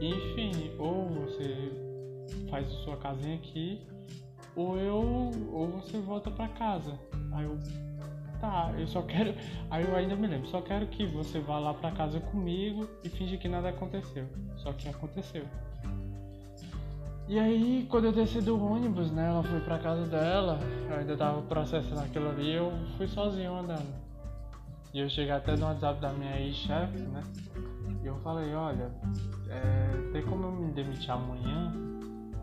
Enfim, 0.00 0.72
ou 0.78 1.08
você 1.08 1.72
faz 2.50 2.66
a 2.66 2.84
sua 2.84 2.96
casinha 2.96 3.36
aqui, 3.36 3.80
ou 4.54 4.76
eu. 4.76 5.30
ou 5.52 5.68
você 5.68 5.98
volta 5.98 6.30
pra 6.30 6.48
casa. 6.48 6.98
Aí 7.32 7.44
eu. 7.44 7.58
Tá, 8.40 8.74
eu 8.76 8.86
só 8.88 9.02
quero. 9.02 9.34
Aí 9.70 9.84
eu 9.84 9.94
ainda 9.94 10.16
me 10.16 10.26
lembro, 10.26 10.48
só 10.48 10.60
quero 10.60 10.86
que 10.88 11.06
você 11.06 11.38
vá 11.38 11.58
lá 11.58 11.72
pra 11.72 11.92
casa 11.92 12.18
comigo 12.18 12.88
e 13.04 13.08
finge 13.08 13.38
que 13.38 13.48
nada 13.48 13.68
aconteceu. 13.68 14.26
Só 14.56 14.72
que 14.72 14.88
aconteceu. 14.88 15.44
E 17.28 17.38
aí, 17.38 17.86
quando 17.88 18.06
eu 18.06 18.12
desci 18.12 18.42
do 18.42 18.62
ônibus, 18.62 19.10
né, 19.12 19.28
ela 19.28 19.42
foi 19.44 19.60
pra 19.60 19.78
casa 19.78 20.04
dela, 20.06 20.58
eu 20.90 20.96
ainda 20.96 21.16
tava 21.16 21.40
processando 21.42 22.00
aquilo 22.00 22.28
ali, 22.28 22.52
eu 22.52 22.72
fui 22.98 23.06
sozinho 23.06 23.56
andando. 23.56 24.11
E 24.94 25.00
eu 25.00 25.08
cheguei 25.08 25.32
até 25.32 25.56
no 25.56 25.64
WhatsApp 25.64 26.00
da 26.00 26.12
minha 26.12 26.38
ex-chefe, 26.38 26.98
né? 26.98 27.22
E 28.02 28.06
eu 28.06 28.16
falei, 28.16 28.54
olha, 28.54 28.90
é, 29.48 30.12
tem 30.12 30.22
como 30.22 30.44
eu 30.44 30.52
me 30.52 30.72
demitir 30.72 31.10
amanhã? 31.10 31.72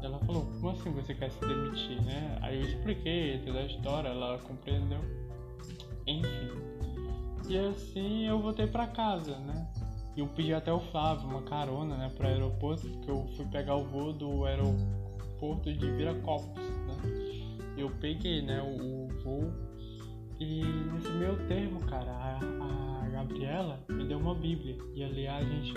Ela 0.01 0.17
falou, 0.19 0.45
como 0.45 0.69
assim 0.71 0.91
você 0.91 1.13
quer 1.13 1.29
se 1.29 1.39
demitir, 1.41 2.01
né? 2.01 2.39
Aí 2.41 2.59
eu 2.59 2.65
expliquei 2.65 3.39
toda 3.45 3.59
a 3.59 3.65
história, 3.65 4.07
ela 4.07 4.39
compreendeu. 4.39 5.01
Enfim. 6.07 6.49
E 7.47 7.57
assim 7.57 8.25
eu 8.25 8.39
voltei 8.39 8.65
pra 8.65 8.87
casa, 8.87 9.37
né? 9.39 9.67
E 10.15 10.21
eu 10.21 10.27
pedi 10.27 10.53
até 10.53 10.73
o 10.73 10.79
Flávio 10.79 11.27
uma 11.27 11.43
carona, 11.43 11.97
né, 11.97 12.11
pro 12.15 12.27
aeroporto, 12.27 12.89
porque 12.89 13.11
eu 13.11 13.27
fui 13.35 13.45
pegar 13.45 13.75
o 13.75 13.83
voo 13.83 14.11
do 14.11 14.45
aeroporto 14.45 15.71
de 15.71 15.91
Viracopos, 15.91 16.57
né? 16.57 17.45
Eu 17.77 17.89
peguei, 18.01 18.41
né, 18.41 18.61
o, 18.61 19.05
o 19.05 19.07
voo 19.23 19.68
e 20.39 20.63
nesse 20.63 21.11
meio 21.11 21.35
termo, 21.47 21.81
cara, 21.81 22.11
a, 22.11 22.39
a, 23.03 23.09
Gabriela 23.09 23.83
me 23.89 24.05
deu 24.05 24.17
uma 24.17 24.33
Bíblia. 24.33 24.77
E 24.95 25.03
ali 25.03 25.27
a 25.27 25.43
gente, 25.43 25.73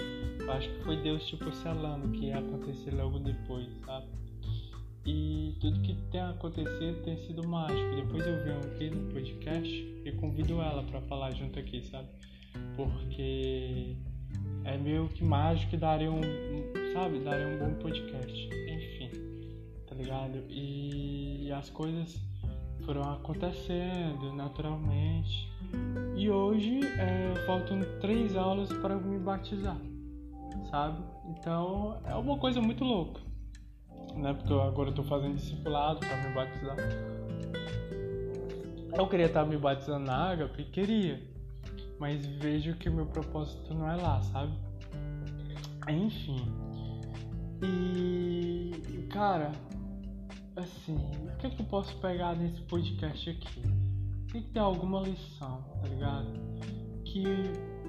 acho 0.48 0.68
que 0.68 0.84
foi 0.84 0.96
Deus 1.02 1.26
tipo 1.26 1.52
selando 1.52 2.08
que 2.10 2.26
ia 2.26 2.38
acontecer 2.38 2.94
logo 2.94 3.18
depois, 3.18 3.66
sabe? 3.84 4.06
E 5.04 5.56
tudo 5.60 5.80
que 5.80 5.94
tem 6.12 6.20
acontecido 6.20 7.02
tem 7.02 7.16
sido 7.26 7.46
mágico. 7.46 7.96
Depois 7.96 8.24
eu 8.24 8.44
venho 8.44 8.58
aqui 8.60 8.90
no 8.90 9.12
podcast 9.12 9.68
e 10.04 10.12
convido 10.12 10.60
ela 10.60 10.84
para 10.84 11.00
falar 11.02 11.32
junto 11.32 11.58
aqui, 11.58 11.82
sabe? 11.82 12.08
Porque 12.76 13.96
é 14.64 14.78
meio 14.78 15.08
que 15.08 15.24
mágico 15.24 15.74
e 15.74 15.78
daria 15.78 16.12
um, 16.12 16.20
sabe? 16.92 17.18
Daria 17.18 17.48
um 17.48 17.58
bom 17.58 17.74
podcast. 17.80 18.48
Enfim, 18.68 19.10
tá 19.88 19.96
ligado? 19.96 20.44
E 20.48 21.50
as 21.50 21.68
coisas 21.68 22.16
foram 22.84 23.02
acontecendo 23.12 24.32
naturalmente. 24.32 25.50
E 26.16 26.28
hoje 26.30 26.80
é, 26.98 27.34
faltam 27.46 27.80
três 28.00 28.36
aulas 28.36 28.72
para 28.72 28.96
me 28.96 29.18
batizar, 29.18 29.78
sabe? 30.70 31.02
Então 31.30 32.00
é 32.04 32.14
uma 32.14 32.38
coisa 32.38 32.60
muito 32.60 32.84
louca, 32.84 33.20
né? 34.14 34.34
Porque 34.34 34.52
eu 34.52 34.62
agora 34.62 34.90
estou 34.90 35.04
fazendo 35.04 35.36
discipulado 35.36 36.00
para 36.00 36.16
me 36.16 36.34
batizar. 36.34 36.76
Eu 38.96 39.06
queria 39.06 39.26
estar 39.26 39.46
me 39.46 39.56
batizando 39.56 40.04
na 40.04 40.30
Agape, 40.30 40.64
queria, 40.64 41.22
mas 41.98 42.26
vejo 42.26 42.74
que 42.76 42.88
o 42.88 42.92
meu 42.92 43.06
propósito 43.06 43.72
não 43.72 43.90
é 43.90 43.96
lá, 43.96 44.20
sabe? 44.22 44.52
Enfim. 45.88 46.44
E 47.62 48.42
cara, 49.12 49.52
assim, 50.56 50.96
o 50.96 51.36
que, 51.38 51.46
é 51.46 51.50
que 51.50 51.60
eu 51.60 51.66
posso 51.66 51.94
pegar 51.96 52.36
nesse 52.36 52.60
podcast 52.62 53.30
aqui? 53.30 53.62
Tem 54.32 54.42
que 54.42 54.48
ter 54.50 54.60
alguma 54.60 55.00
lição, 55.00 55.62
tá 55.80 55.88
ligado? 55.88 56.28
Que 57.04 57.24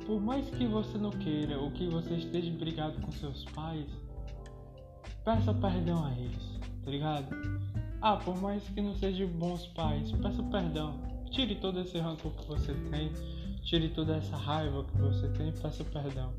por 0.06 0.20
mais 0.20 0.50
que 0.50 0.66
você 0.66 0.98
não 0.98 1.12
queira 1.12 1.60
ou 1.60 1.72
que 1.72 1.88
você 1.88 2.16
esteja 2.16 2.52
brigado 2.52 3.00
com 3.02 3.12
seus 3.12 3.46
pais, 3.46 3.88
peça 5.24 5.54
perdão 5.54 6.06
a 6.06 6.12
eles, 6.14 6.60
tá 6.84 6.92
ligado? 6.92 7.28
Ah, 8.02 8.18
por 8.18 8.40
mais 8.42 8.62
que 8.64 8.82
não 8.82 8.94
sejam 8.96 9.28
bons 9.28 9.66
pais, 9.68 10.12
peça 10.12 10.44
perdão. 10.44 11.00
Tire 11.32 11.56
todo 11.56 11.80
esse 11.80 11.98
rancor 11.98 12.32
que 12.34 12.46
você 12.46 12.74
tem, 12.92 13.12
tire 13.64 13.90
toda 13.90 14.18
essa 14.18 14.36
raiva 14.36 14.84
que 14.84 14.98
você 14.98 15.28
tem 15.30 15.52
peça 15.54 15.84
perdão. 15.86 16.34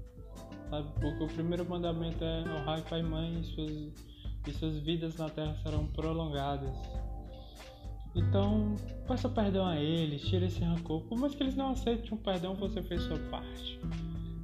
Sabe? 0.68 0.88
Porque 1.00 1.24
o 1.24 1.28
primeiro 1.28 1.68
mandamento 1.68 2.22
é 2.22 2.40
honrar 2.42 2.82
pai 2.82 3.00
e 3.00 3.02
mãe 3.02 3.40
e 3.40 3.44
suas 3.44 4.13
e 4.46 4.52
suas 4.52 4.78
vidas 4.78 5.16
na 5.16 5.28
Terra 5.28 5.56
serão 5.62 5.86
prolongadas. 5.86 6.76
Então, 8.14 8.76
peça 9.08 9.28
perdão 9.28 9.66
a 9.66 9.76
eles, 9.76 10.22
tire 10.22 10.46
esse 10.46 10.60
rancor. 10.60 11.00
Por 11.02 11.18
mais 11.18 11.34
que 11.34 11.42
eles 11.42 11.56
não 11.56 11.70
aceitem 11.70 12.12
um 12.12 12.16
perdão, 12.16 12.54
você 12.54 12.80
fez 12.82 13.02
sua 13.02 13.18
parte, 13.30 13.80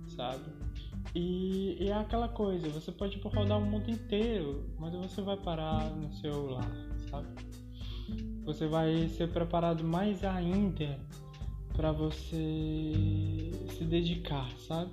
sabe? 0.08 0.44
E, 1.14 1.76
e 1.80 1.88
é 1.88 1.94
aquela 1.94 2.28
coisa, 2.28 2.68
você 2.68 2.90
pode 2.90 3.18
rodar 3.20 3.58
o 3.58 3.64
mundo 3.64 3.90
inteiro, 3.90 4.64
mas 4.78 4.92
você 4.92 5.22
vai 5.22 5.36
parar 5.36 5.90
no 5.90 6.12
seu 6.14 6.50
lar, 6.50 6.70
sabe? 7.10 7.28
Você 8.44 8.66
vai 8.66 9.08
ser 9.08 9.28
preparado 9.28 9.84
mais 9.84 10.24
ainda 10.24 10.98
para 11.74 11.92
você 11.92 13.52
se 13.76 13.84
dedicar, 13.84 14.50
sabe? 14.58 14.90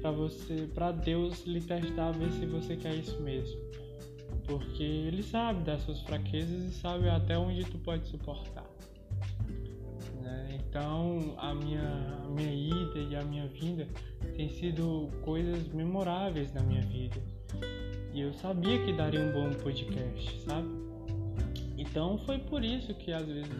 Para 0.00 0.10
você, 0.10 0.68
para 0.74 0.90
Deus 0.90 1.44
lhe 1.46 1.60
testar, 1.60 2.10
ver 2.12 2.32
se 2.32 2.46
você 2.46 2.76
quer 2.76 2.96
isso 2.96 3.20
mesmo 3.20 3.58
porque 4.48 4.82
ele 4.82 5.22
sabe 5.22 5.62
das 5.62 5.82
suas 5.82 6.00
fraquezas 6.00 6.72
e 6.72 6.74
sabe 6.74 7.08
até 7.08 7.36
onde 7.38 7.64
tu 7.64 7.78
pode 7.78 8.08
suportar. 8.08 8.64
Né? 10.22 10.58
Então 10.58 11.34
a 11.36 11.54
minha, 11.54 12.22
a 12.24 12.28
minha 12.30 12.54
ida 12.54 12.98
e 12.98 13.14
a 13.14 13.22
minha 13.24 13.46
vinda 13.46 13.86
tem 14.34 14.48
sido 14.48 15.10
coisas 15.22 15.68
memoráveis 15.68 16.52
na 16.54 16.62
minha 16.62 16.80
vida. 16.80 17.20
E 18.14 18.22
eu 18.22 18.32
sabia 18.32 18.82
que 18.84 18.92
daria 18.92 19.20
um 19.20 19.32
bom 19.32 19.52
podcast, 19.52 20.40
sabe? 20.40 20.68
Então 21.76 22.18
foi 22.18 22.38
por 22.38 22.64
isso 22.64 22.94
que 22.94 23.12
às 23.12 23.26
vezes 23.26 23.52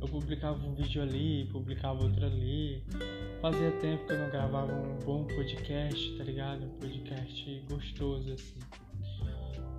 eu 0.00 0.08
publicava 0.08 0.64
um 0.64 0.74
vídeo 0.74 1.02
ali, 1.02 1.48
publicava 1.52 2.02
outro 2.04 2.24
ali. 2.24 2.84
Fazia 3.42 3.72
tempo 3.72 4.06
que 4.06 4.12
eu 4.12 4.18
não 4.18 4.30
gravava 4.30 4.72
um 4.72 4.98
bom 5.04 5.24
podcast, 5.24 6.16
tá 6.16 6.24
ligado? 6.24 6.64
Um 6.64 6.78
podcast 6.78 7.64
gostoso 7.68 8.32
assim. 8.32 8.79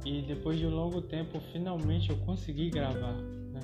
E 0.05 0.21
depois 0.23 0.57
de 0.57 0.65
um 0.65 0.71
longo 0.75 1.01
tempo, 1.01 1.39
finalmente 1.51 2.09
eu 2.09 2.17
consegui 2.17 2.69
gravar, 2.69 3.13
né? 3.13 3.59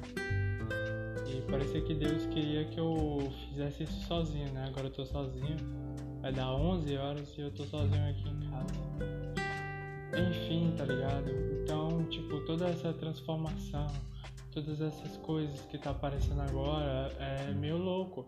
E 1.27 1.41
parecia 1.49 1.81
que 1.81 1.93
Deus 1.93 2.25
queria 2.27 2.65
que 2.65 2.79
eu 2.79 3.31
fizesse 3.49 3.83
isso 3.83 4.05
sozinho, 4.05 4.51
né? 4.53 4.65
Agora 4.67 4.87
eu 4.87 4.91
tô 4.91 5.05
sozinho. 5.05 5.57
Vai 6.21 6.31
dar 6.31 6.53
11 6.53 6.97
horas 6.97 7.37
e 7.37 7.41
eu 7.41 7.51
tô 7.51 7.63
sozinho 7.63 8.09
aqui 8.09 8.29
em 8.29 8.49
casa. 8.49 10.29
enfim, 10.29 10.73
tá 10.77 10.85
ligado? 10.85 11.29
Então, 11.63 12.03
tipo, 12.05 12.39
toda 12.41 12.67
essa 12.67 12.93
transformação, 12.93 13.87
todas 14.51 14.81
essas 14.81 15.17
coisas 15.17 15.59
que 15.67 15.77
tá 15.77 15.91
aparecendo 15.91 16.41
agora 16.41 17.11
é 17.19 17.51
meio 17.53 17.77
louco. 17.77 18.25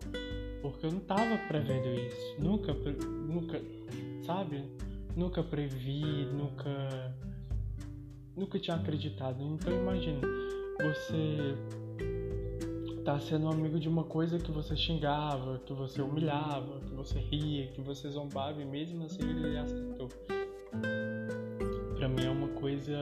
Porque 0.62 0.86
eu 0.86 0.92
não 0.92 1.00
tava 1.00 1.38
prevendo 1.48 1.88
isso. 1.88 2.40
Nunca, 2.40 2.72
nunca, 2.72 3.60
sabe? 4.24 4.64
Nunca 5.16 5.42
previ, 5.42 6.26
nunca. 6.26 7.14
Nunca 8.36 8.58
tinha 8.58 8.76
acreditado. 8.76 9.42
Então 9.42 9.72
imagina, 9.72 10.20
você 10.82 11.54
tá 13.04 13.18
sendo 13.18 13.48
amigo 13.48 13.78
de 13.78 13.88
uma 13.88 14.04
coisa 14.04 14.38
que 14.38 14.50
você 14.50 14.76
xingava, 14.76 15.60
que 15.64 15.72
você 15.72 16.02
humilhava, 16.02 16.80
que 16.80 16.94
você 16.94 17.18
ria, 17.18 17.66
que 17.68 17.80
você 17.80 18.08
zombava 18.08 18.60
e 18.60 18.64
mesmo 18.64 19.04
assim 19.04 19.22
ele 19.22 19.56
aceitou. 19.58 20.08
Pra 21.96 22.08
mim 22.08 22.24
é 22.24 22.30
uma 22.30 22.48
coisa 22.48 22.96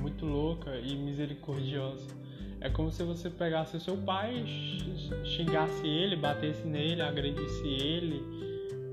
muito 0.00 0.26
louca 0.26 0.76
e 0.78 0.96
misericordiosa. 0.96 2.06
É 2.60 2.68
como 2.68 2.90
se 2.90 3.02
você 3.04 3.30
pegasse 3.30 3.78
seu 3.78 3.96
pai, 3.96 4.44
xingasse 5.24 5.86
ele, 5.86 6.16
batesse 6.16 6.66
nele, 6.66 7.02
agredisse 7.02 7.66
ele, 7.66 8.22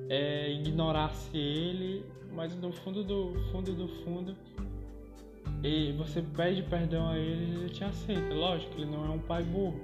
é, 0.08 0.52
ignorasse 0.54 1.36
ele, 1.36 2.06
mas 2.32 2.56
no 2.56 2.72
fundo 2.72 3.04
do 3.04 3.34
fundo 3.52 3.74
do 3.74 3.88
fundo 4.04 4.36
e 5.66 5.92
você 5.94 6.22
pede 6.22 6.62
perdão 6.62 7.10
a 7.10 7.18
ele, 7.18 7.56
ele 7.56 7.70
te 7.70 7.84
aceita. 7.84 8.36
Lógico, 8.36 8.76
ele 8.76 8.86
não 8.86 9.04
é 9.06 9.10
um 9.10 9.20
pai 9.20 9.42
burro, 9.44 9.82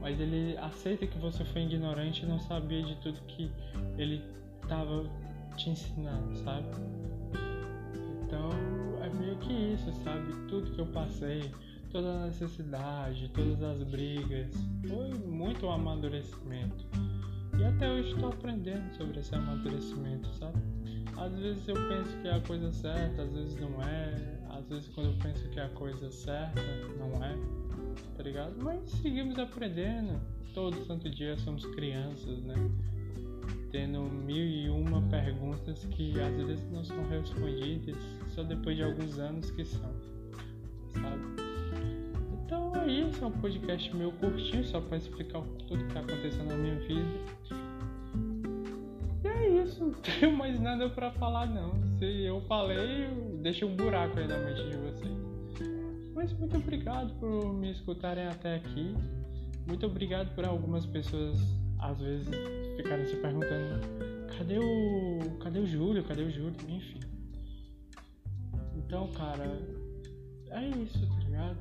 mas 0.00 0.18
ele 0.18 0.56
aceita 0.58 1.06
que 1.06 1.16
você 1.18 1.44
foi 1.44 1.62
ignorante 1.62 2.24
e 2.24 2.26
não 2.26 2.40
sabia 2.40 2.82
de 2.82 2.96
tudo 2.96 3.20
que 3.28 3.48
ele 3.96 4.20
estava 4.60 5.04
te 5.56 5.70
ensinando, 5.70 6.36
sabe? 6.38 6.66
Então 8.24 8.50
é 9.00 9.08
meio 9.10 9.36
que 9.36 9.52
isso, 9.52 9.92
sabe? 10.02 10.32
Tudo 10.48 10.72
que 10.72 10.80
eu 10.80 10.86
passei, 10.86 11.52
toda 11.92 12.08
a 12.08 12.26
necessidade, 12.26 13.28
todas 13.28 13.62
as 13.62 13.82
brigas, 13.84 14.52
foi 14.88 15.10
muito 15.24 15.66
um 15.66 15.70
amadurecimento. 15.70 16.84
E 17.62 17.64
até 17.64 17.88
hoje 17.88 18.10
estou 18.10 18.28
aprendendo 18.28 18.92
sobre 18.96 19.20
esse 19.20 19.32
amadurecimento, 19.36 20.28
sabe? 20.34 20.58
Às 21.16 21.32
vezes 21.38 21.68
eu 21.68 21.76
penso 21.76 22.16
que 22.20 22.26
é 22.26 22.34
a 22.34 22.40
coisa 22.40 22.72
certa, 22.72 23.22
às 23.22 23.32
vezes 23.32 23.60
não 23.60 23.80
é. 23.80 24.38
Às 24.50 24.68
vezes 24.68 24.88
quando 24.88 25.10
eu 25.10 25.16
penso 25.22 25.48
que 25.48 25.60
é 25.60 25.64
a 25.64 25.68
coisa 25.68 26.10
certa, 26.10 26.60
não 26.98 27.24
é 27.24 27.36
tá 28.16 28.22
ligado? 28.22 28.54
Mas 28.62 28.90
seguimos 28.90 29.38
aprendendo. 29.38 30.20
Todo 30.54 30.84
santo 30.84 31.08
dia 31.08 31.36
somos 31.38 31.64
crianças, 31.66 32.42
né? 32.42 32.54
Tendo 33.70 34.02
mil 34.02 34.44
e 34.44 34.68
uma 34.68 35.00
perguntas 35.08 35.84
que 35.86 36.20
às 36.20 36.36
vezes 36.36 36.70
não 36.70 36.84
são 36.84 37.08
respondidas 37.08 37.96
só 38.28 38.42
depois 38.42 38.76
de 38.76 38.82
alguns 38.82 39.18
anos 39.18 39.50
que 39.52 39.64
são, 39.64 39.94
sabe? 40.92 41.41
É 42.82 42.86
isso, 42.90 43.24
é 43.24 43.26
um 43.28 43.30
podcast 43.30 43.94
meio 43.94 44.10
curtinho 44.12 44.64
só 44.64 44.80
para 44.80 44.96
explicar 44.96 45.40
tudo 45.68 45.84
que 45.84 45.94
tá 45.94 46.00
acontecendo 46.00 46.48
na 46.48 46.56
minha 46.56 46.74
vida. 46.80 47.08
E 49.22 49.28
é 49.28 49.62
isso, 49.62 49.84
não 49.84 49.92
tenho 50.02 50.36
mais 50.36 50.58
nada 50.60 50.88
para 50.90 51.12
falar 51.12 51.46
não. 51.46 51.80
Se 51.98 52.24
eu 52.24 52.40
falei, 52.42 53.08
deixa 53.40 53.64
um 53.64 53.76
buraco 53.76 54.18
aí 54.18 54.26
na 54.26 54.38
mente 54.38 54.62
de 54.68 54.76
vocês. 54.78 55.12
Mas 56.14 56.32
muito 56.32 56.56
obrigado 56.56 57.12
por 57.20 57.54
me 57.54 57.70
escutarem 57.70 58.26
até 58.26 58.56
aqui. 58.56 58.94
Muito 59.66 59.86
obrigado 59.86 60.34
por 60.34 60.44
algumas 60.44 60.84
pessoas 60.84 61.38
às 61.78 62.00
vezes 62.00 62.28
ficarem 62.76 63.06
se 63.06 63.16
perguntando 63.16 63.80
cadê 64.42 64.58
o. 64.58 65.38
cadê 65.38 65.60
o 65.60 65.66
Júlio? 65.66 66.02
Cadê 66.04 66.22
o 66.22 66.30
Júlio? 66.30 66.56
Enfim. 66.68 67.00
Então, 68.76 69.08
cara, 69.12 69.44
é 70.50 70.68
isso, 70.68 71.06
tá 71.08 71.24
ligado? 71.24 71.58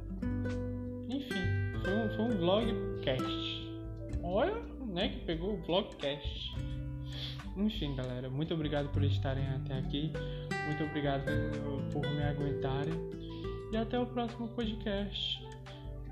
Vlogcast. 2.41 3.69
Olha, 4.23 4.55
né, 4.87 5.09
que 5.09 5.19
pegou 5.25 5.53
o 5.53 5.57
vlogcast. 5.57 6.55
Enfim, 7.55 7.95
galera, 7.95 8.31
muito 8.31 8.51
obrigado 8.51 8.89
por 8.89 9.03
estarem 9.03 9.47
até 9.49 9.77
aqui. 9.77 10.11
Muito 10.65 10.83
obrigado 10.83 11.23
por 11.93 12.01
me 12.01 12.23
aguentarem 12.23 12.95
e 13.71 13.77
até 13.77 13.99
o 13.99 14.07
próximo 14.07 14.47
podcast. 14.47 15.39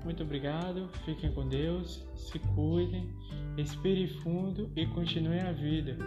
Muito 0.04 0.22
obrigado, 0.22 0.88
fiquem 1.04 1.32
com 1.32 1.48
Deus, 1.48 2.06
se 2.14 2.38
cuidem, 2.38 3.12
respire 3.56 4.06
fundo 4.06 4.70
e 4.76 4.86
continuem 4.86 5.40
a 5.40 5.50
vida, 5.50 5.98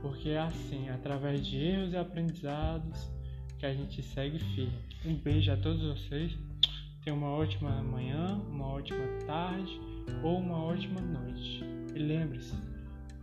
porque 0.00 0.28
é 0.30 0.38
assim, 0.38 0.88
através 0.88 1.44
de 1.44 1.56
erros 1.56 1.92
e 1.92 1.96
aprendizados, 1.96 3.10
que 3.58 3.66
a 3.66 3.74
gente 3.74 4.04
segue 4.04 4.38
firme. 4.38 4.78
Um 5.04 5.16
beijo 5.16 5.50
a 5.50 5.56
todos 5.56 5.82
vocês, 5.82 6.38
tenham 7.08 7.16
uma 7.16 7.30
ótima 7.30 7.70
manhã, 7.82 8.38
uma 8.50 8.66
ótima 8.66 9.06
tarde 9.26 9.80
ou 10.22 10.38
uma 10.38 10.62
ótima 10.62 11.00
noite. 11.00 11.64
E 11.94 11.98
lembre-se, 11.98 12.54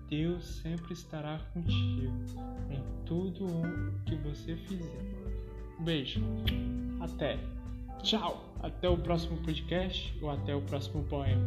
Deus 0.09 0.43
sempre 0.63 0.93
estará 0.93 1.39
contigo 1.53 2.11
em 2.71 2.83
tudo 3.05 3.45
o 3.45 4.03
que 4.05 4.15
você 4.15 4.55
fizer. 4.55 5.05
Um 5.79 5.83
beijo. 5.83 6.19
Até. 6.99 7.37
Tchau. 8.01 8.55
Até 8.63 8.89
o 8.89 8.97
próximo 8.97 9.37
podcast 9.43 10.17
ou 10.19 10.31
até 10.31 10.55
o 10.55 10.61
próximo 10.61 11.03
poema. 11.03 11.43